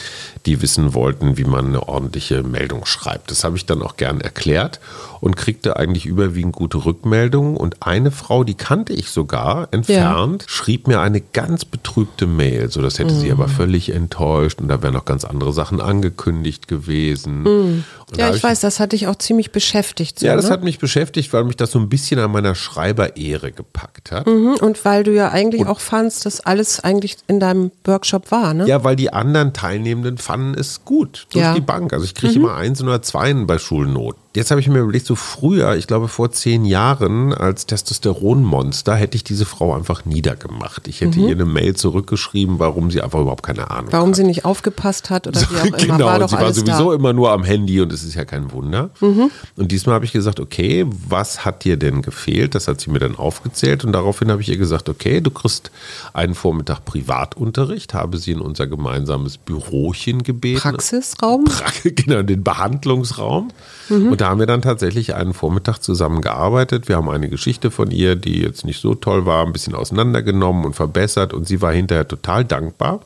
die 0.47 0.62
wissen 0.62 0.95
wollten, 0.95 1.37
wie 1.37 1.45
man 1.45 1.67
eine 1.67 1.88
ordentliche 1.88 2.43
Meldung 2.43 2.87
schreibt. 2.87 3.31
Das 3.31 3.45
habe 3.45 3.57
ich 3.57 3.67
dann 3.67 3.83
auch 3.83 3.97
gern 3.97 4.21
erklärt 4.21 4.81
und 5.21 5.37
kriegte 5.37 5.77
eigentlich 5.77 6.07
überwiegend 6.07 6.55
gute 6.55 6.85
Rückmeldungen. 6.85 7.57
Und 7.57 7.83
eine 7.83 8.11
Frau, 8.11 8.45
die 8.45 8.55
kannte 8.55 8.93
ich 8.93 9.11
sogar 9.11 9.69
entfernt, 9.73 10.43
ja. 10.43 10.49
schrieb 10.49 10.88
mir 10.88 11.00
eine 11.00 11.21
ganz 11.21 11.65
betrübte 11.65 12.27
Mail. 12.27 12.71
So, 12.71 12.81
das 12.81 12.99
hätte 12.99 13.15
mhm. 13.15 13.21
sie 13.21 13.33
aber 13.33 13.49
völlig 13.49 13.91
enttäuscht 13.91 14.61
und 14.61 14.69
da 14.69 14.83
wären 14.83 14.95
noch 14.95 15.05
ganz 15.05 15.25
andere 15.25 15.53
Sachen 15.53 15.81
angekündigt 15.81 16.69
gewesen. 16.69 17.43
Mhm. 17.43 17.85
Ja, 18.17 18.31
ich, 18.31 18.37
ich 18.37 18.43
weiß, 18.43 18.61
das 18.61 18.81
hat 18.81 18.93
dich 18.93 19.07
auch 19.07 19.17
ziemlich 19.17 19.53
beschäftigt. 19.53 20.21
So, 20.21 20.27
ja, 20.27 20.35
das 20.35 20.47
ne? 20.47 20.53
hat 20.53 20.65
mich 20.65 20.79
beschäftigt, 20.79 21.33
weil 21.33 21.45
mich 21.45 21.57
das 21.57 21.73
so 21.73 21.79
ein 21.79 21.88
bisschen 21.88 22.19
an 22.21 22.31
meiner 22.31 22.55
Schreiberehre 22.99 23.52
gepackt 23.52 24.11
hat. 24.11 24.26
Mhm. 24.26 24.57
Und 24.61 24.85
weil 24.85 25.05
du 25.05 25.12
ja 25.14 25.31
eigentlich 25.31 25.62
und 25.62 25.69
auch 25.69 25.81
fandst, 25.81 26.26
dass 26.26 26.40
alles 26.40 26.81
eigentlich 26.81 27.17
in 27.26 27.40
deinem 27.40 27.71
Workshop 27.85 28.31
war, 28.31 28.55
ne? 28.55 28.67
Ja, 28.67 28.85
weil 28.85 28.97
die 28.97 29.12
anderen 29.12 29.52
Teilnehmenden 29.52 30.19
fanden 30.19 30.59
es 30.59 30.85
gut 30.85 31.26
durch 31.31 31.45
ja. 31.45 31.55
die 31.55 31.61
Bank. 31.61 31.93
Also 31.93 32.05
ich 32.05 32.14
kriege 32.14 32.38
mhm. 32.38 32.45
immer 32.45 32.55
eins 32.57 32.83
oder 32.83 33.02
zwei 33.02 33.28
bei 33.35 33.59
Schulnoten. 33.59 34.19
Jetzt 34.38 34.52
habe 34.52 34.61
ich 34.61 34.68
mir 34.68 34.78
überlegt, 34.78 35.04
so 35.04 35.16
früher, 35.16 35.75
ich 35.75 35.88
glaube 35.88 36.07
vor 36.07 36.30
zehn 36.30 36.64
Jahren, 36.64 37.35
als 37.35 37.66
Testosteronmonster, 37.66 38.95
hätte 38.95 39.16
ich 39.16 39.25
diese 39.25 39.45
Frau 39.45 39.75
einfach 39.75 40.04
niedergemacht. 40.04 40.87
Ich 40.87 41.00
hätte 41.00 41.18
mhm. 41.18 41.26
ihr 41.26 41.33
eine 41.33 41.45
Mail 41.45 41.75
zurückgeschrieben, 41.75 42.61
warum 42.61 42.92
sie 42.92 43.02
einfach 43.02 43.18
überhaupt 43.18 43.42
keine 43.42 43.68
Ahnung 43.73 43.90
Warum 43.90 44.11
hat. 44.11 44.16
sie 44.16 44.23
nicht 44.23 44.45
aufgepasst 44.45 45.11
hat 45.11 45.26
oder 45.26 45.40
so, 45.40 45.47
wie 45.50 45.75
auch 45.75 45.76
genau, 45.76 45.95
immer. 45.97 46.04
War 46.04 46.18
doch 46.21 46.28
sie 46.28 46.37
war 46.37 46.54
sowieso 46.54 46.90
da. 46.90 46.95
immer 46.95 47.12
nur 47.12 47.33
am 47.33 47.42
Handy 47.42 47.80
und 47.80 47.92
es 47.92 48.04
ist 48.04 48.14
ja 48.14 48.25
kein 48.25 48.52
Wunder. 48.52 48.90
Mhm. 49.00 49.33
Und 49.57 49.73
diesmal 49.73 49.97
habe 49.97 50.04
ich 50.04 50.12
gesagt, 50.12 50.38
okay, 50.38 50.87
was 50.88 51.45
hat 51.45 51.64
dir 51.64 51.76
denn 51.76 52.00
gefehlt? 52.02 52.54
Das 52.54 52.68
hat 52.68 52.80
sie 52.80 52.90
mir 52.92 53.00
dann 53.00 53.16
aufgezählt 53.16 53.85
und 53.85 53.90
daraufhin 53.90 54.30
habe 54.30 54.40
ich 54.40 54.49
ihr 54.50 54.57
gesagt, 54.57 54.88
okay, 54.88 55.21
du 55.21 55.33
kriegst 55.33 55.73
einen 56.12 56.37
Vormittag 56.37 56.85
Privatunterricht, 56.85 57.92
habe 57.92 58.18
sie 58.18 58.30
in 58.30 58.40
unser 58.40 58.68
gemeinsames 58.68 59.37
Bürochen 59.37 60.23
gebeten. 60.23 60.61
Praxisraum? 60.61 61.45
Pra 61.47 61.73
genau, 61.83 62.23
den 62.23 62.45
Behandlungsraum. 62.45 63.50
Mhm. 63.88 64.12
Und 64.12 64.21
da 64.21 64.28
haben 64.29 64.41
wir 64.41 64.47
dann 64.47 64.63
tatsächlich 64.63 65.15
einen 65.15 65.35
Vormittag 65.35 65.79
zusammen 65.79 66.21
gearbeitet. 66.21 66.89
Wir 66.89 66.97
haben 66.97 67.09
eine 67.09 67.29
Geschichte 67.29 67.71
von 67.71 67.91
ihr, 67.91 68.17
die 68.17 68.41
jetzt 68.41 68.64
nicht 68.64 68.81
so 68.81 68.95
toll 68.95 69.27
war, 69.27 69.45
ein 69.47 69.53
bisschen 69.53 69.75
auseinandergenommen 69.75 70.64
und 70.64 70.75
verbessert. 70.75 71.33
Und 71.33 71.47
sie 71.47 71.61
war 71.62 71.73
hinterher 71.73 72.07
total 72.07 72.45
dankbar. 72.45 73.01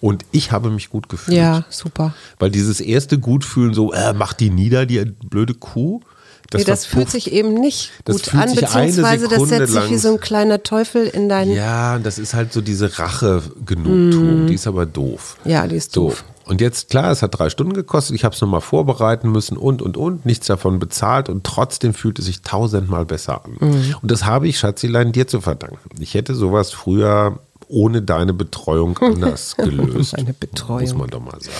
Und 0.00 0.24
ich 0.32 0.50
habe 0.50 0.70
mich 0.70 0.90
gut 0.90 1.08
gefühlt. 1.08 1.36
Ja, 1.36 1.64
super. 1.68 2.14
Weil 2.38 2.50
dieses 2.50 2.80
erste 2.80 3.18
Gutfühlen, 3.18 3.74
so, 3.74 3.92
äh, 3.92 4.12
mach 4.14 4.32
die 4.32 4.50
nieder, 4.50 4.86
die 4.86 5.04
blöde 5.04 5.54
Kuh. 5.54 6.00
Das, 6.48 6.60
nee, 6.60 6.64
das 6.64 6.84
fühlt 6.84 7.08
sich 7.08 7.30
eben 7.30 7.54
nicht 7.54 7.92
gut 8.04 8.34
an, 8.34 8.52
beziehungsweise 8.52 9.28
das 9.28 9.48
setzt 9.48 9.72
sich 9.72 9.90
wie 9.90 9.98
so 9.98 10.08
ein 10.14 10.20
kleiner 10.20 10.64
Teufel 10.64 11.06
in 11.06 11.28
deinen. 11.28 11.52
Ja, 11.52 11.98
das 12.00 12.18
ist 12.18 12.34
halt 12.34 12.52
so 12.52 12.60
diese 12.60 12.98
Rache-Genugtuung. 12.98 14.46
Mm. 14.46 14.46
Die 14.48 14.54
ist 14.54 14.66
aber 14.66 14.84
doof. 14.84 15.36
Ja, 15.44 15.68
die 15.68 15.76
ist 15.76 15.96
doof. 15.96 16.24
Und 16.50 16.60
jetzt, 16.60 16.90
klar, 16.90 17.12
es 17.12 17.22
hat 17.22 17.38
drei 17.38 17.48
Stunden 17.48 17.74
gekostet, 17.74 18.16
ich 18.16 18.24
habe 18.24 18.34
es 18.34 18.40
nochmal 18.40 18.60
vorbereiten 18.60 19.30
müssen 19.30 19.56
und, 19.56 19.80
und, 19.82 19.96
und, 19.96 20.26
nichts 20.26 20.48
davon 20.48 20.80
bezahlt 20.80 21.28
und 21.28 21.44
trotzdem 21.44 21.94
fühlt 21.94 22.18
es 22.18 22.24
sich 22.24 22.42
tausendmal 22.42 23.06
besser 23.06 23.44
an. 23.44 23.52
Mhm. 23.60 23.94
Und 24.02 24.10
das 24.10 24.24
habe 24.24 24.48
ich, 24.48 24.58
Schatzilein, 24.58 25.12
dir 25.12 25.28
zu 25.28 25.40
verdanken. 25.40 25.78
Ich 26.00 26.14
hätte 26.14 26.34
sowas 26.34 26.72
früher 26.72 27.38
ohne 27.68 28.02
deine 28.02 28.34
Betreuung 28.34 28.98
anders 29.00 29.56
gelöst. 29.56 30.18
Eine 30.18 30.32
Betreuung. 30.32 30.80
Muss 30.80 30.94
man 30.94 31.10
doch 31.10 31.20
mal 31.20 31.40
sagen. 31.40 31.56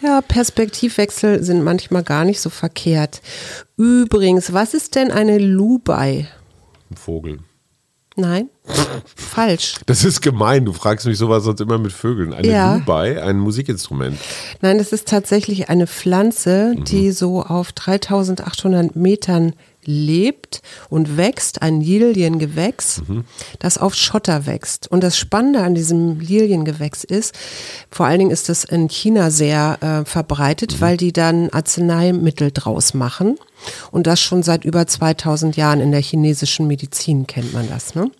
Ja, 0.00 0.22
Perspektivwechsel 0.22 1.44
sind 1.44 1.62
manchmal 1.62 2.02
gar 2.02 2.24
nicht 2.24 2.40
so 2.40 2.48
verkehrt. 2.48 3.20
Übrigens, 3.76 4.54
was 4.54 4.72
ist 4.72 4.94
denn 4.94 5.10
eine 5.10 5.36
Lubai? 5.36 6.28
Ein 6.90 6.96
Vogel. 6.96 7.40
Nein, 8.16 8.48
falsch. 9.16 9.74
Das 9.86 10.04
ist 10.04 10.20
gemein. 10.20 10.64
Du 10.64 10.72
fragst 10.72 11.04
mich 11.04 11.18
sowas 11.18 11.42
sonst 11.42 11.60
immer 11.60 11.78
mit 11.78 11.92
Vögeln. 11.92 12.32
Eine 12.32 12.48
ja. 12.48 12.74
Lubai, 12.76 13.20
ein 13.20 13.40
Musikinstrument. 13.40 14.16
Nein, 14.60 14.78
das 14.78 14.92
ist 14.92 15.08
tatsächlich 15.08 15.68
eine 15.68 15.88
Pflanze, 15.88 16.74
mhm. 16.76 16.84
die 16.84 17.10
so 17.10 17.42
auf 17.42 17.72
3800 17.72 18.94
Metern 18.94 19.54
lebt 19.84 20.62
und 20.88 21.16
wächst, 21.16 21.62
ein 21.62 21.80
Liliengewächs, 21.80 23.02
mhm. 23.06 23.24
das 23.58 23.78
auf 23.78 23.94
Schotter 23.94 24.46
wächst. 24.46 24.90
Und 24.90 25.02
das 25.02 25.18
Spannende 25.18 25.62
an 25.62 25.74
diesem 25.74 26.20
Liliengewächs 26.20 27.04
ist, 27.04 27.34
vor 27.90 28.06
allen 28.06 28.20
Dingen 28.20 28.30
ist 28.30 28.48
das 28.48 28.64
in 28.64 28.88
China 28.88 29.30
sehr 29.30 29.78
äh, 29.80 30.08
verbreitet, 30.08 30.76
mhm. 30.76 30.80
weil 30.80 30.96
die 30.96 31.12
dann 31.12 31.50
Arzneimittel 31.50 32.52
draus 32.52 32.94
machen. 32.94 33.38
Und 33.90 34.06
das 34.06 34.20
schon 34.20 34.42
seit 34.42 34.64
über 34.64 34.86
2000 34.86 35.56
Jahren 35.56 35.80
in 35.80 35.90
der 35.90 36.02
chinesischen 36.02 36.66
Medizin 36.66 37.26
kennt 37.26 37.52
man 37.52 37.68
das. 37.68 37.94
Ne? 37.94 38.10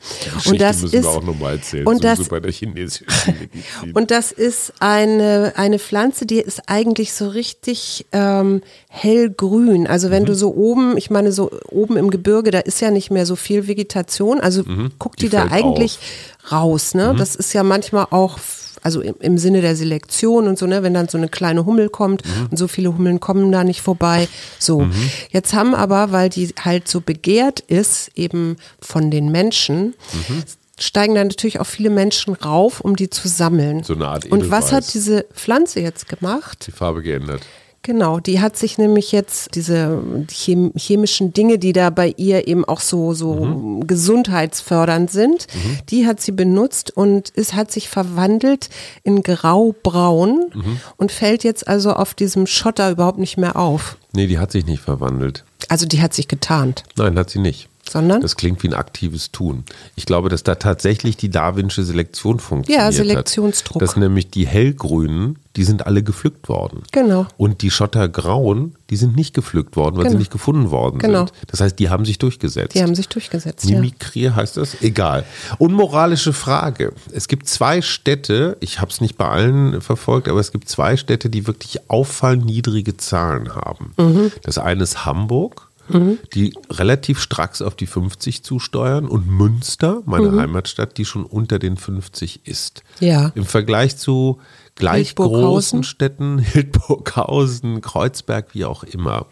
und 0.46 0.61
das 0.61 0.83
müssen 0.83 0.96
ist, 0.96 1.04
wir 1.04 1.11
auch 1.11 1.22
nochmal 1.22 1.57
erzählen. 1.57 1.87
Und 1.87 2.04
das, 2.04 2.28
bei 2.28 2.40
der 2.40 2.52
chinesischen 2.52 3.07
Medizin. 3.26 3.92
und 3.92 4.11
das 4.11 4.33
ist 4.33 4.72
eine, 4.80 5.52
eine 5.57 5.78
Pflanze, 5.78 6.26
die 6.26 6.38
ist 6.38 6.62
eigentlich 6.68 7.12
so 7.12 7.28
richtig 7.28 8.07
ähm, 8.12 8.62
hellgrün. 8.88 9.87
Also 9.87 10.11
wenn 10.11 10.22
mhm. 10.22 10.26
du 10.26 10.35
so 10.35 10.54
oben, 10.54 10.96
ich 10.96 11.11
meine 11.11 11.33
so 11.33 11.50
oben 11.68 11.96
im 11.96 12.11
Gebirge, 12.11 12.50
da 12.50 12.61
ist 12.61 12.80
ja 12.80 12.90
nicht 12.90 13.11
mehr 13.11 13.26
so 13.26 13.37
viel 13.37 13.66
Vegetation. 13.66 14.40
Also 14.40 14.62
mhm. 14.64 14.92
guck 14.98 15.16
die, 15.16 15.26
die 15.26 15.30
da 15.30 15.48
eigentlich 15.50 15.98
auf. 16.44 16.52
raus. 16.52 16.94
Ne? 16.94 17.12
Mhm. 17.12 17.18
Das 17.18 17.35
ist 17.35 17.52
ja 17.52 17.62
manchmal 17.62 18.07
auch 18.11 18.38
also 18.85 19.01
im, 19.01 19.14
im, 19.18 19.38
Sinne 19.38 19.62
der 19.62 19.75
Selektion 19.75 20.47
und 20.47 20.59
so, 20.59 20.66
ne, 20.66 20.83
wenn 20.83 20.94
dann 20.94 21.09
so 21.09 21.16
eine 21.18 21.29
kleine 21.29 21.64
Hummel 21.64 21.88
kommt 21.88 22.25
mhm. 22.25 22.49
und 22.51 22.59
so 22.59 22.68
viele 22.68 22.94
Hummeln 22.94 23.18
kommen 23.18 23.51
da 23.51 23.64
nicht 23.64 23.81
vorbei. 23.81 24.29
So. 24.59 24.81
Mhm. 24.81 25.11
Jetzt 25.31 25.55
haben 25.55 25.75
aber, 25.75 26.12
weil 26.12 26.29
die 26.29 26.55
halt 26.62 26.87
so 26.87 27.01
begehrt 27.01 27.61
ist, 27.61 28.11
eben 28.14 28.57
von 28.81 29.11
den 29.11 29.33
Menschen, 29.33 29.94
mhm. 30.12 30.42
steigen 30.79 31.14
dann 31.14 31.29
natürlich 31.29 31.61
auch 31.61 31.66
viele 31.66 31.88
Menschen 31.88 32.35
rauf, 32.35 32.81
um 32.83 32.94
die 32.94 33.09
zu 33.09 33.27
sammeln. 33.27 33.83
So 33.83 33.94
eine 33.94 34.07
Art 34.07 34.27
Edelweiß. 34.27 34.44
Und 34.44 34.51
was 34.51 34.70
hat 34.70 34.92
diese 34.92 35.25
Pflanze 35.33 35.81
jetzt 35.81 36.07
gemacht? 36.09 36.66
Die 36.66 36.73
Farbe 36.73 37.03
geändert. 37.03 37.40
Genau, 37.85 38.18
die 38.18 38.40
hat 38.40 38.57
sich 38.57 38.79
nämlich 38.79 39.12
jetzt 39.12 39.55
diese 39.57 40.03
chemischen 40.31 41.35
Dinge, 41.35 41.59
die 41.59 41.75
da 41.75 41.90
bei 41.90 42.14
ihr 42.16 42.49
eben 42.49 42.64
auch 42.64 42.81
so, 42.81 43.12
so 43.12 43.44
mhm. 43.44 43.87
gesundheitsfördernd 43.87 45.11
sind, 45.11 45.47
mhm. 45.53 45.79
die 45.90 46.07
hat 46.07 46.18
sie 46.18 46.33
benutzt 46.33 46.97
und 46.97 47.31
es 47.37 47.53
hat 47.53 47.70
sich 47.70 47.90
verwandelt 47.90 48.70
in 49.03 49.23
grau-braun 49.23 50.51
mhm. 50.55 50.81
und 50.97 51.12
fällt 51.12 51.44
jetzt 51.44 51.68
also 51.68 51.92
auf 51.92 52.14
diesem 52.14 52.47
Schotter 52.47 52.90
überhaupt 52.90 53.18
nicht 53.18 53.37
mehr 53.37 53.57
auf. 53.57 53.99
Nee, 54.14 54.29
die 54.29 54.38
hat 54.38 54.51
sich 54.51 54.64
nicht 54.64 54.81
verwandelt. 54.81 55.44
Also 55.68 55.85
die 55.85 56.01
hat 56.01 56.14
sich 56.14 56.27
getarnt. 56.27 56.85
Nein, 56.97 57.18
hat 57.18 57.29
sie 57.29 57.38
nicht. 57.38 57.68
Sondern? 57.88 58.20
Das 58.20 58.37
klingt 58.37 58.62
wie 58.62 58.68
ein 58.68 58.75
aktives 58.75 59.31
Tun. 59.31 59.64
Ich 59.94 60.07
glaube, 60.07 60.29
dass 60.29 60.42
da 60.42 60.55
tatsächlich 60.55 61.16
die 61.16 61.31
darwinsche 61.31 61.85
Selektion 61.85 62.40
funktioniert. 62.40 62.83
Ja, 62.83 62.92
Selektionsdruck. 62.92 63.77
Hat. 63.77 63.83
Dass 63.83 63.97
nämlich 63.97 64.31
die 64.31 64.47
hellgrünen, 64.47 65.38
die 65.57 65.64
sind 65.64 65.87
alle 65.87 66.03
gepflückt 66.03 66.49
worden. 66.49 66.83
Genau. 66.92 67.27
Und 67.37 67.62
die 67.62 67.70
Schottergrauen, 67.70 68.75
die 68.90 68.97
sind 68.97 69.14
nicht 69.14 69.35
gepflückt 69.35 69.77
worden, 69.77 69.97
weil 69.97 70.05
genau. 70.05 70.12
sie 70.12 70.18
nicht 70.18 70.33
gefunden 70.33 70.70
worden 70.70 70.99
genau. 70.99 71.27
sind. 71.27 71.33
Das 71.47 71.61
heißt, 71.61 71.79
die 71.79 71.90
haben 71.90 72.05
sich 72.05 72.18
durchgesetzt. 72.18 72.75
Die 72.75 72.83
haben 72.83 72.94
sich 72.94 73.09
durchgesetzt. 73.09 73.64
Mimikrier 73.66 74.31
ja. 74.31 74.37
heißt 74.37 74.57
das? 74.57 74.83
Egal. 74.83 75.25
Unmoralische 75.59 76.33
Frage. 76.33 76.92
Es 77.12 77.29
gibt 77.29 77.49
zwei 77.49 77.83
Städte, 77.83 78.57
ich 78.61 78.81
habe 78.81 78.90
es 78.90 79.01
nicht 79.01 79.16
bei 79.16 79.29
allen 79.29 79.81
verfolgt, 79.81 80.29
aber 80.29 80.40
es 80.40 80.51
gibt 80.51 80.68
zwei 80.68 80.97
Städte, 80.97 81.31
die 81.31 81.47
wirklich 81.47 81.88
auffallend 81.88 82.47
niedrige 82.47 82.97
Zahlen 82.97 83.55
haben. 83.55 83.92
Mhm. 83.97 84.33
Das 84.42 84.59
eine 84.59 84.83
ist 84.83 85.05
Hamburg 85.05 85.63
mhm. 85.88 86.18
die 86.35 86.55
relativ 86.70 87.20
stracks 87.20 87.62
auf 87.62 87.75
die 87.75 87.87
50 87.87 88.42
zusteuern 88.42 89.07
und 89.07 89.27
Münster, 89.27 90.03
meine 90.07 90.31
mhm. 90.31 90.40
Heimatstadt, 90.40 90.99
die 90.99 91.05
schon 91.05 91.25
unter 91.25 91.59
den 91.59 91.77
50 91.77 92.47
ist. 92.47 92.83
Ja. 93.01 93.33
Im 93.35 93.44
Vergleich 93.44 93.97
zu 93.97 94.40
gleich 94.75 95.14
großen 95.14 95.85
Städten, 95.85 96.38
Hildburghausen, 96.40 97.81
Kreuzberg, 97.81 98.55
wie 98.55 98.64
auch 98.64 98.85
immer. 98.85 99.27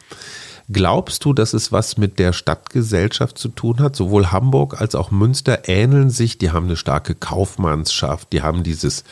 Glaubst 0.72 1.24
du, 1.24 1.32
dass 1.32 1.52
es 1.52 1.70
was 1.70 1.98
mit 1.98 2.18
der 2.18 2.32
Stadtgesellschaft 2.32 3.36
zu 3.36 3.48
tun 3.48 3.80
hat? 3.80 3.94
Sowohl 3.94 4.32
Hamburg 4.32 4.80
als 4.80 4.94
auch 4.94 5.10
Münster 5.10 5.68
ähneln 5.68 6.08
sich. 6.08 6.38
Die 6.38 6.50
haben 6.50 6.66
eine 6.66 6.76
starke 6.76 7.14
Kaufmannschaft, 7.14 8.32
die 8.32 8.42
haben 8.42 8.62
dieses 8.62 9.04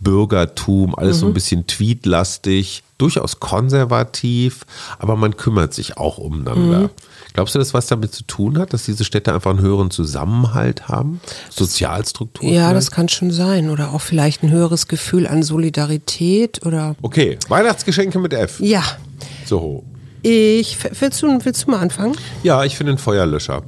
Bürgertum, 0.00 0.94
alles 0.94 1.16
mhm. 1.16 1.20
so 1.20 1.26
ein 1.26 1.30
mhm. 1.30 1.34
bisschen 1.34 1.66
tweetlastig, 1.66 2.82
durchaus 2.98 3.40
konservativ, 3.40 4.64
aber 4.98 5.16
man 5.16 5.36
kümmert 5.36 5.74
sich 5.74 5.96
auch 5.96 6.18
umeinander. 6.18 6.80
Mhm. 6.82 6.90
Glaubst 7.34 7.54
du, 7.54 7.58
dass 7.58 7.74
was 7.74 7.86
damit 7.86 8.14
zu 8.14 8.24
tun 8.24 8.58
hat, 8.58 8.72
dass 8.72 8.84
diese 8.84 9.04
Städte 9.04 9.34
einfach 9.34 9.50
einen 9.50 9.60
höheren 9.60 9.90
Zusammenhalt 9.90 10.88
haben? 10.88 11.20
Sozialstruktur? 11.50 12.48
Ja, 12.48 12.68
vielleicht? 12.68 12.76
das 12.76 12.90
kann 12.90 13.08
schon 13.08 13.30
sein. 13.30 13.70
Oder 13.70 13.92
auch 13.92 14.00
vielleicht 14.00 14.42
ein 14.42 14.50
höheres 14.50 14.88
Gefühl 14.88 15.26
an 15.26 15.42
Solidarität 15.42 16.64
oder. 16.66 16.94
Okay, 17.02 17.38
Weihnachtsgeschenke 17.48 18.18
mit 18.18 18.32
F. 18.32 18.60
Ja. 18.60 18.82
So. 19.46 19.84
Ich, 20.22 20.78
willst 21.00 21.22
du, 21.22 21.44
willst 21.44 21.66
du 21.66 21.70
mal 21.70 21.80
anfangen? 21.80 22.16
Ja, 22.42 22.64
ich 22.64 22.76
finde 22.76 22.92
einen 22.92 22.98
Feuerlöscher. 22.98 23.62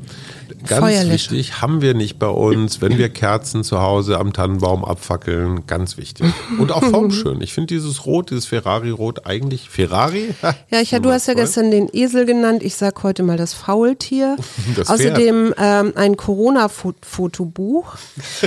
Ganz 0.67 1.09
wichtig, 1.11 1.61
haben 1.61 1.83
wir 1.83 1.95
nicht 1.95 2.19
bei 2.19 2.29
uns, 2.29 2.81
wenn 2.81 2.97
wir 2.97 3.09
Kerzen 3.09 3.65
zu 3.65 3.81
Hause 3.81 4.19
am 4.19 4.33
Tannenbaum 4.33 4.85
abfackeln, 4.85 5.67
ganz 5.67 5.97
wichtig. 5.97 6.27
Und 6.59 6.73
auch 6.73 6.83
formschön. 6.83 7.41
Ich 7.41 7.53
finde 7.53 7.75
dieses 7.75 8.07
Rot, 8.07 8.31
dieses 8.31 8.47
Ferrari-Rot 8.47 9.27
eigentlich 9.27 9.69
Ferrari. 9.69 10.35
ja, 10.71 10.81
ich, 10.81 10.91
du 10.91 11.11
hast 11.11 11.29
ja 11.29 11.35
gestern 11.35 11.71
den 11.71 11.89
Esel 11.93 12.25
genannt. 12.25 12.63
Ich 12.63 12.77
sag 12.77 13.03
heute 13.03 13.23
mal 13.23 13.37
das 13.37 13.55
Faultier. 13.55 14.37
Das 14.77 14.89
Außerdem 14.89 15.55
ähm, 15.59 15.93
ein 15.95 16.17
Corona-Fotobuch. 16.17 17.97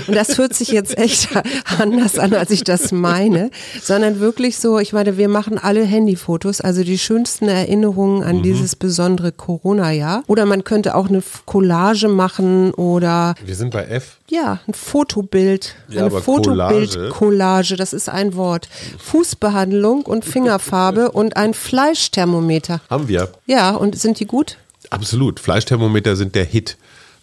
Und 0.08 0.16
das 0.16 0.38
hört 0.38 0.54
sich 0.54 0.70
jetzt 0.70 0.98
echt 0.98 1.30
anders 1.80 2.18
an, 2.18 2.34
als 2.34 2.50
ich 2.52 2.64
das 2.64 2.92
meine. 2.92 3.52
Sondern 3.82 4.20
wirklich 4.20 4.58
so, 4.58 4.80
ich 4.80 4.94
meine, 4.94 5.18
wir 5.18 5.30
machen 5.30 5.58
alle 5.58 5.84
Handyfotos, 5.84 6.60
also 6.60 6.84
die 6.84 6.98
schönsten 6.98 7.48
Erinnerungen 7.48 8.24
an 8.24 8.38
mhm. 8.38 8.44
dieses 8.44 8.76
besondere 8.76 9.32
Corona-Jahr. 9.32 10.24
Oder 10.28 10.46
man 10.46 10.64
könnte 10.64 10.96
auch 10.96 11.08
eine 11.08 11.22
Collage 11.46 12.07
Collage 12.08 12.16
machen 12.16 12.74
oder. 12.74 13.36
Wir 13.44 13.56
sind 13.56 13.72
bei 13.72 13.86
F. 13.86 14.18
Ja, 14.30 14.60
ein 14.68 14.74
Fotobild. 14.74 15.76
Ja, 15.90 16.06
eine 16.06 16.12
Fotobild-Collage, 16.12 17.76
das 17.76 17.94
ist 17.94 18.10
ein 18.10 18.36
Wort. 18.36 18.70
Fußbehandlung 19.00 20.04
und 20.04 20.26
Fingerfarbe 20.26 21.12
und 21.14 21.38
ein 21.38 21.54
Fleischthermometer. 21.54 22.82
Haben 22.90 23.08
wir. 23.08 23.30
Ja, 23.46 23.72
und 23.72 23.98
sind 23.98 24.20
die 24.20 24.26
gut? 24.26 24.58
Absolut. 24.90 25.40
Fleischthermometer 25.40 26.16
sind 26.16 26.36
der 26.36 26.46
Hit. 26.46 26.78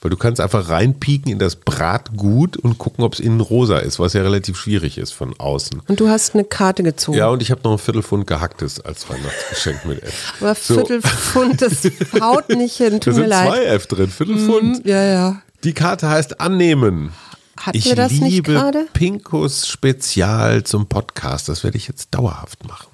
Weil 0.05 0.11
du 0.11 0.19
kannst 0.19 0.39
einfach 0.39 0.69
reinpieken 0.69 1.33
in 1.33 1.39
das 1.39 1.57
Bratgut 1.57 2.59
und 2.59 2.77
gucken, 2.77 3.05
ob 3.05 3.15
es 3.15 3.21
innen 3.21 3.41
rosa 3.41 3.79
ist, 3.79 3.99
was 3.99 4.13
ja 4.13 4.21
relativ 4.21 4.59
schwierig 4.59 4.99
ist 4.99 5.13
von 5.13 5.35
außen. 5.41 5.81
Und 5.89 5.99
du 5.99 6.11
hast 6.11 6.35
eine 6.35 6.45
Karte 6.45 6.83
gezogen. 6.83 7.17
Ja, 7.17 7.29
und 7.29 7.41
ich 7.41 7.51
habe 7.51 7.63
noch 7.65 7.73
ein 7.73 7.79
Viertelpfund 7.79 8.27
gehacktes 8.27 8.81
als 8.81 9.09
Weihnachtsgeschenk 9.09 9.87
mit 9.87 10.03
F. 10.03 10.35
Aber 10.43 10.55
so. 10.57 10.75
Viertelpfund, 10.75 11.63
das 11.63 11.89
haut 12.21 12.51
nicht 12.51 12.77
hin, 12.77 13.01
tut 13.01 13.15
da 13.15 13.19
mir 13.19 13.27
leid. 13.29 13.49
Da 13.49 13.55
sind 13.55 13.63
zwei 13.63 13.65
F 13.65 13.87
drin, 13.87 14.11
Viertelpfund. 14.11 14.85
Mm, 14.85 14.89
ja, 14.89 15.05
ja. 15.05 15.43
Die 15.65 15.73
Karte 15.73 16.11
heißt 16.11 16.39
annehmen. 16.39 17.15
Hatten 17.57 17.79
ich 17.79 17.87
wir 17.87 17.97
das 17.97 18.13
liebe 18.13 18.25
nicht 18.25 18.45
gerade? 18.45 18.87
Pinkus 18.93 19.67
Spezial 19.67 20.65
zum 20.65 20.87
Podcast. 20.87 21.49
Das 21.49 21.65
werde 21.65 21.79
ich 21.79 21.89
jetzt 21.89 22.09
dauerhaft 22.11 22.69
machen. 22.69 22.89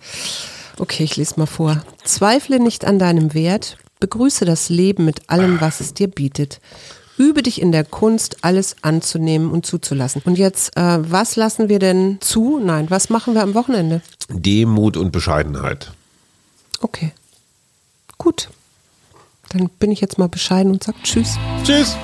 Okay, 0.79 1.03
ich 1.03 1.17
lese 1.17 1.41
mal 1.41 1.47
vor. 1.47 1.83
Zweifle 2.05 2.61
nicht 2.61 2.85
an 2.85 3.01
deinem 3.01 3.35
Wert. 3.35 3.79
Begrüße 3.99 4.45
das 4.45 4.69
Leben 4.69 5.05
mit 5.05 5.29
allem, 5.29 5.61
was 5.61 5.81
es 5.81 5.93
dir 5.93 6.07
bietet. 6.07 6.61
Übe 7.21 7.43
dich 7.43 7.61
in 7.61 7.71
der 7.71 7.85
Kunst, 7.85 8.39
alles 8.41 8.77
anzunehmen 8.81 9.51
und 9.51 9.67
zuzulassen. 9.67 10.23
Und 10.25 10.39
jetzt, 10.39 10.75
äh, 10.79 10.99
was 11.01 11.37
lassen 11.37 11.69
wir 11.69 11.79
denn 11.79 12.17
zu? 12.23 12.59
Nein, 12.59 12.89
was 12.89 13.11
machen 13.11 13.35
wir 13.35 13.43
am 13.43 13.53
Wochenende? 13.53 14.01
Demut 14.31 14.97
und 14.97 15.13
Bescheidenheit. 15.13 15.93
Okay. 16.81 17.13
Gut. 18.17 18.49
Dann 19.51 19.69
bin 19.79 19.93
ich 19.93 20.01
jetzt 20.01 20.17
mal 20.17 20.31
bescheiden 20.31 20.73
und 20.73 20.83
sage 20.83 20.97
Tschüss. 21.03 21.37
Tschüss. 21.63 21.95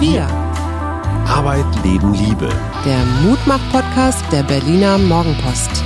Wir. 0.00 0.26
Arbeit, 1.28 1.64
Leben, 1.84 2.12
Liebe. 2.12 2.48
Der 2.84 3.04
Mutmach-Podcast 3.22 4.24
der 4.32 4.42
Berliner 4.42 4.98
Morgenpost. 4.98 5.84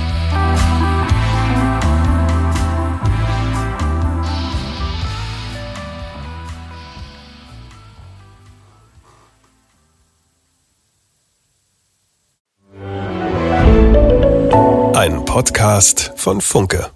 Podcast 15.35 16.13
von 16.15 16.39
Funke. 16.39 16.94